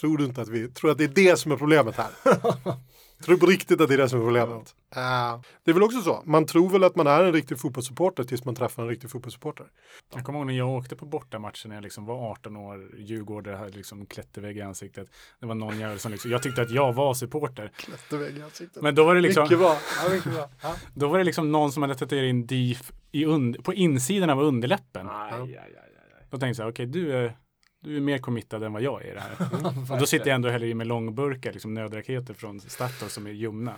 [0.00, 2.10] tror du inte att vi, tror att det är det som är problemet här?
[3.24, 4.74] tror du på riktigt att det är det som är problemet?
[4.96, 8.24] Eh, det är väl också så, man tror väl att man är en riktig fotbollssupporter
[8.24, 9.66] tills man träffar en riktig fotbollssupporter.
[10.14, 13.58] jag kommer ihåg när jag åkte på bortamatchen när jag liksom var 18 år, Djurgården
[13.58, 15.08] hade liksom klättervägg i ansiktet.
[15.40, 17.72] Det var någon jävel som liksom, jag tyckte att jag var supporter.
[17.76, 18.82] Klättervägg i ansiktet.
[18.82, 19.76] Men då var det liksom, Mycket bra.
[20.04, 20.48] Ja, mycket bra.
[20.62, 20.74] Ja.
[20.94, 24.40] då var det liksom någon som hade tatuerat in DIF i und, på insidan av
[24.40, 25.08] underläppen.
[25.08, 26.26] Aj, aj, aj, aj.
[26.30, 27.36] Då tänkte jag okej du är
[27.80, 29.92] Du är mer committad än vad jag är i det här.
[29.92, 33.30] och då sitter jag ändå hellre i med långburkar, liksom nödraketer från Statoil som är
[33.30, 33.74] ljumna.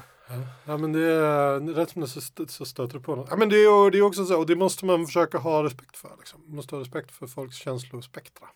[0.64, 3.26] Ja men det är rätt som det så, så stöter du på något.
[3.30, 5.96] Ja men det är, det är också så och det måste man försöka ha respekt
[5.96, 6.14] för.
[6.18, 6.40] Liksom.
[6.46, 8.46] Man måste ha respekt för folks känslospektra.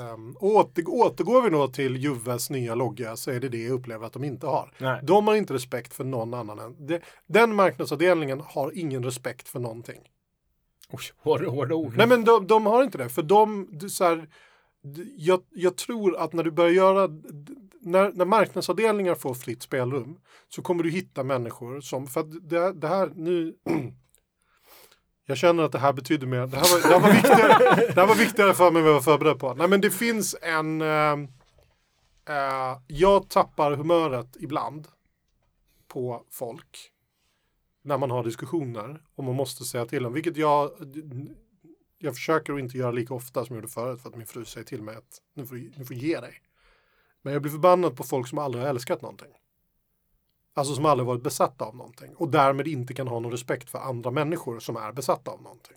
[0.00, 4.06] Um, åter, återgår vi då till Juves nya logga så är det det jag upplever
[4.06, 4.72] att de inte har.
[4.78, 5.00] Nej.
[5.02, 6.86] De har inte respekt för någon annan än.
[6.86, 10.00] Det, den marknadsavdelningen har ingen respekt för någonting.
[10.92, 11.94] Oj, hårda, ord.
[11.96, 13.08] Nej men de, de har inte det.
[13.08, 14.28] För de, så här,
[15.16, 17.08] jag, jag tror att när du börjar göra,
[17.80, 22.72] när, när marknadsavdelningar får fritt spelrum så kommer du hitta människor som, för att det,
[22.72, 23.54] det här nu,
[25.26, 28.00] jag känner att det här betyder mer, det här var, det här var, viktigare, det
[28.00, 29.54] här var viktigare för mig än vad jag var förberedd på.
[29.54, 31.12] Nej men det finns en, eh,
[32.28, 34.88] eh, jag tappar humöret ibland
[35.88, 36.90] på folk
[37.82, 40.70] när man har diskussioner och man måste säga till dem, vilket jag
[42.02, 44.44] jag försöker att inte göra lika ofta som jag gjorde förut för att min fru
[44.44, 46.42] säger till mig att nu får du, nu får du ge dig.
[47.22, 49.32] Men jag blir förbannad på folk som aldrig har älskat någonting.
[50.54, 53.78] Alltså som aldrig varit besatta av någonting och därmed inte kan ha någon respekt för
[53.78, 55.76] andra människor som är besatta av någonting.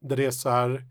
[0.00, 0.84] Där det är så här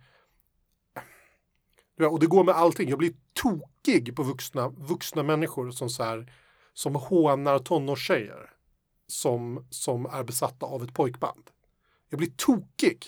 [2.06, 2.90] och det går med allting.
[2.90, 6.34] Jag blir tokig på vuxna, vuxna människor som så här,
[6.74, 8.50] som hånar tonårstjejer
[9.08, 11.50] som, som är besatta av ett pojkband.
[12.10, 13.06] Jag blir tokig.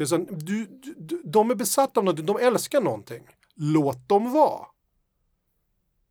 [0.00, 3.22] För jag säger, du, du, de är besatta av någonting, de älskar någonting.
[3.54, 4.66] Låt dem vara.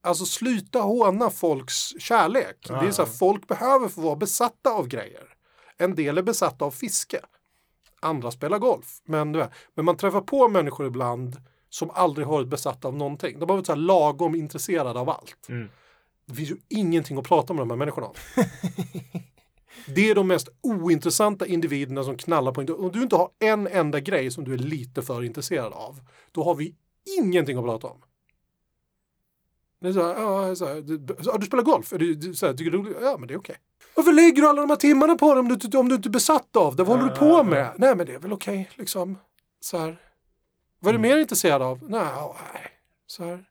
[0.02, 2.68] Alltså sluta håna folks kärlek.
[2.68, 5.24] Det är så här, folk behöver få vara besatta av grejer.
[5.78, 7.20] En del är besatta av fiske.
[8.00, 9.02] Andra spelar golf.
[9.06, 9.32] Men,
[9.76, 13.40] men man träffar på människor ibland som aldrig har varit besatta av någonting.
[13.40, 15.48] De har varit så här lagom intresserade av allt.
[16.26, 18.16] Det finns ju ingenting att prata med de här människorna om.
[19.86, 24.00] Det är de mest ointressanta individerna som knallar på Om du inte har en enda
[24.00, 26.02] grej som du är lite för intresserad av,
[26.32, 26.76] då har vi
[27.18, 28.02] ingenting att prata om.
[29.82, 30.98] Det är så här, ja, så här, du,
[31.40, 33.56] du spelar golf, är du, du, så här, tycker du, ja men det är okej.
[33.96, 36.12] Varför lägger du alla de här timmarna på det om du, om du inte är
[36.12, 36.84] besatt av det?
[36.84, 37.74] Vad håller du på med?
[37.78, 39.18] Nej men det är väl okej, liksom.
[39.60, 40.02] Så här.
[40.80, 41.80] Vad är du mer intresserad av?
[41.90, 42.10] Nej.
[43.08, 43.46] Så här.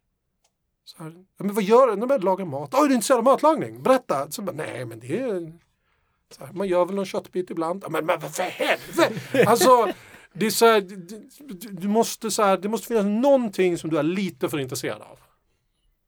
[0.84, 1.24] Så här.
[1.36, 1.96] Ja, men vad gör du?
[1.96, 2.74] Nej, men lagar mat.
[2.74, 3.82] Oj, du är intresserad av matlagning?
[3.82, 4.30] Berätta.
[4.30, 5.52] Så nej, men det är...
[6.30, 7.84] Så här, man gör väl någon köttbit ibland.
[7.90, 9.44] Men, men vad för helvete!
[9.46, 9.92] Alltså,
[10.32, 11.28] det är så här, du,
[11.70, 15.18] du- måste så här, det måste finnas någonting som du är lite för intresserad av.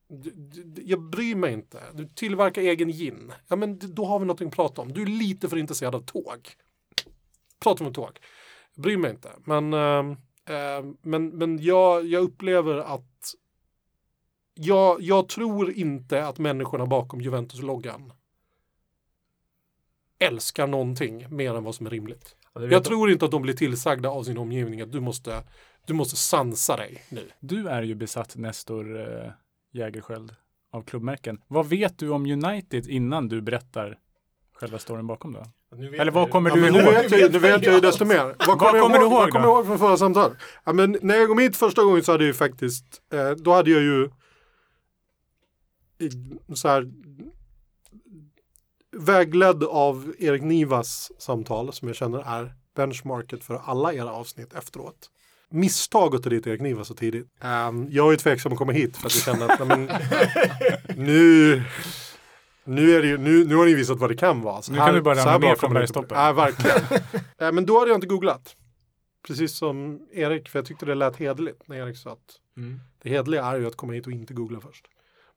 [0.09, 0.33] Du-
[0.65, 1.81] du- Jag bryr mig inte.
[1.95, 3.33] Du tillverkar egen gin.
[3.49, 4.93] Ja, men då har vi någonting att prata om.
[4.93, 6.49] Du är lite för intresserad av tåg.
[7.63, 8.19] Prata om tåg.
[8.75, 9.31] Jag bryr mig inte.
[9.45, 10.17] Men, äh,
[11.03, 13.35] men, men jag, jag upplever att
[14.55, 18.13] jag, jag tror inte att människorna bakom Juventus-loggan
[20.21, 22.37] älskar någonting mer än vad som är rimligt.
[22.55, 25.43] Ja, Jag tror inte att de blir tillsagda av sin omgivning att du måste,
[25.87, 27.29] du måste sansa dig nu.
[27.41, 29.31] Du är ju besatt Nestor eh,
[29.73, 30.35] Jägerskiöld
[30.73, 31.41] av klubbmärken.
[31.49, 33.99] Vad vet du om United innan du berättar
[34.53, 35.45] själva storyn bakom då?
[35.99, 36.85] Eller vad kommer Ja, du men ihåg?
[36.85, 38.25] nu vet jag, ju- nu vet jag ju desto mer.
[38.25, 40.39] Vad Vad kommer, du ihåg, vad kommer jag ihåg från förra samtalet?
[40.65, 43.53] Ja, men när jag kom hit första gången så hade jag ju faktiskt, eh, då
[43.53, 44.11] hade jag ju
[45.99, 46.91] i- så här
[49.01, 55.11] vägledd av Erik Nivas samtal som jag känner är benchmarket för alla era avsnitt efteråt.
[55.51, 57.27] Misstag att ta dit Erik Niva så tidigt.
[57.69, 59.85] Um, jag är ju tveksam att komma hit för att jag känner att men,
[61.07, 61.63] nu,
[62.65, 64.63] nu, är det ju, nu, nu har ni visat vad det kan vara.
[64.63, 66.19] Så Nu kan du bara så ramla här ner från bergstoppen.
[66.19, 66.81] Ja, verkligen.
[67.39, 68.57] Eh, men då hade jag inte googlat.
[69.27, 72.19] Precis som Erik, för jag tyckte det lät hederligt när Erik sa att
[72.57, 72.81] Mm.
[73.03, 74.87] det hedliga är ju att komma hit och inte googla först.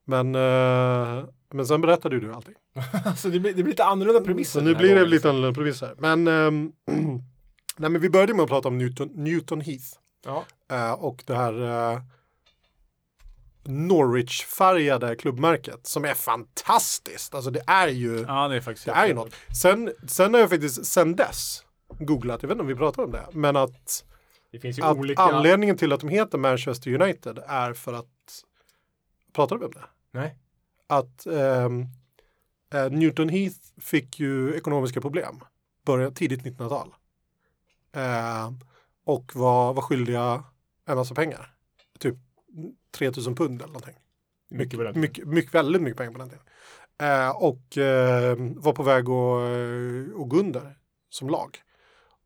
[0.05, 2.55] Men, eh, men sen berättade ju du allting.
[3.05, 4.59] Alltså det blir, det blir lite annorlunda premisser.
[4.59, 5.95] Så nu blir det lite annorlunda premisser.
[5.97, 6.71] Men, ehm,
[7.77, 9.85] nej, men vi började med att prata om Newton, Newton Heath.
[10.25, 10.43] Ja.
[10.71, 11.53] Eh, och det här
[11.93, 12.01] uh,
[13.63, 17.35] Norwich-färgade klubbmärket som är fantastiskt.
[17.35, 19.33] Alltså det är ju, Ja, det är faktiskt det är ju något.
[19.61, 21.63] Sen, sen har jag faktiskt sen dess
[21.99, 24.05] googlat, jag vet inte om vi pratar om det, men att,
[24.51, 25.21] Det finns ju att olika...
[25.21, 28.43] anledningen till att de heter Manchester United är för att,
[29.33, 29.85] pratar vi om det?
[30.13, 30.35] Nej.
[30.87, 31.85] Att ehm,
[32.73, 35.39] eh, Newton Heath fick ju ekonomiska problem,
[35.85, 36.93] början, tidigt 1900-tal.
[37.95, 38.51] Eh,
[39.05, 40.43] och var, var skyldiga
[40.85, 41.53] en massa pengar.
[41.99, 42.15] Typ
[42.91, 43.95] 3000 pund eller någonting.
[44.49, 46.45] Mycket Mycket, mycket, mycket, väldigt mycket pengar på den tiden.
[47.01, 50.77] Eh, och eh, var på väg att, eh, att gå under
[51.09, 51.57] som lag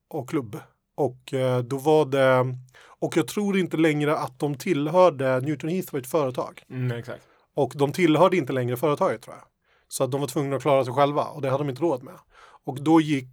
[0.07, 0.59] och klubb.
[0.95, 5.93] Och eh, då var det, och jag tror inte längre att de tillhörde, Newton Heath
[5.93, 6.63] var ett företag.
[6.69, 7.27] Mm, exakt.
[7.57, 9.45] Och de tillhörde inte längre företaget tror jag.
[9.87, 12.03] Så att de var tvungna att klara sig själva och det hade de inte råd
[12.03, 12.19] med.
[12.65, 13.29] Och då gick,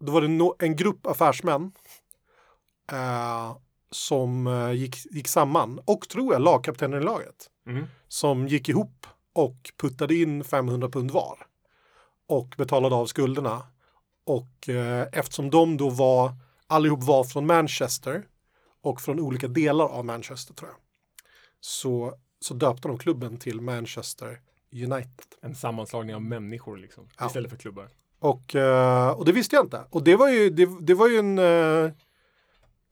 [0.00, 1.72] då var det no, en grupp affärsmän
[2.92, 3.56] eh,
[3.90, 7.86] som eh, gick, gick samman och tror jag lagkaptenen i laget Mm.
[8.08, 11.46] som gick ihop och puttade in 500 pund var
[12.28, 13.62] och betalade av skulderna.
[14.26, 16.32] Och eh, eftersom de då var,
[16.66, 18.26] allihop var från Manchester
[18.82, 20.78] och från olika delar av Manchester tror jag,
[21.60, 24.40] så, så döpte de klubben till Manchester
[24.72, 25.26] United.
[25.40, 27.26] En sammanslagning av människor liksom, Ja.
[27.26, 27.88] istället för klubbar.
[28.18, 29.84] Och, eh, och det visste jag inte.
[29.90, 31.38] Och det var ju, det, det var ju en...
[31.38, 31.84] eh,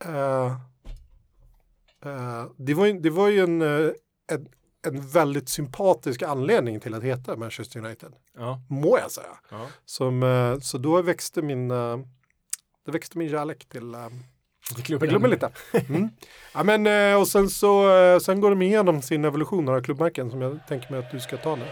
[0.04, 0.56] eh,
[2.56, 4.48] det, var ju, det var ju en, en,
[4.86, 8.12] en väldigt sympatisk anledning till att heta Manchester United.
[8.36, 8.60] Ja.
[8.68, 9.38] Må jag säga.
[9.50, 9.66] Ja.
[9.84, 13.94] Som, så då växte min, det växte min kärlek till
[14.74, 15.08] klubben.
[15.08, 15.50] klubben lite.
[15.88, 16.10] Mm.
[16.54, 20.30] Ja, men, eh, och sen så eh, sen går de igenom sin evolution, några klubbmärken
[20.30, 21.64] som jag tänker mig att du ska ta nu.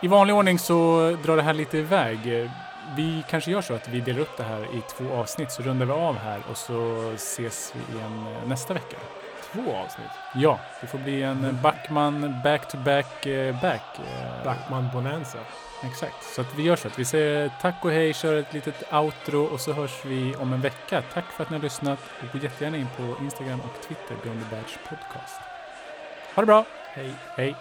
[0.00, 2.18] I vanlig ordning så drar det här lite iväg.
[2.96, 5.86] Vi kanske gör så att vi delar upp det här i två avsnitt så rundar
[5.86, 8.96] vi av här och så ses vi igen eh, nästa vecka.
[9.52, 10.10] Två avsnitt.
[10.34, 13.98] Ja, det får bli en Backman back-to-back eh, back.
[13.98, 15.38] eh, Backman Bonanza.
[15.84, 18.92] Exakt, så att vi gör så att vi säger tack och hej, kör ett litet
[18.92, 21.02] outro och så hörs vi om en vecka.
[21.14, 24.40] Tack för att ni har lyssnat och gå jättegärna in på Instagram och Twitter, Beyond
[24.40, 25.40] the Badge Podcast.
[26.34, 26.64] Ha det bra!
[26.94, 27.10] Hej.
[27.36, 27.54] Hej!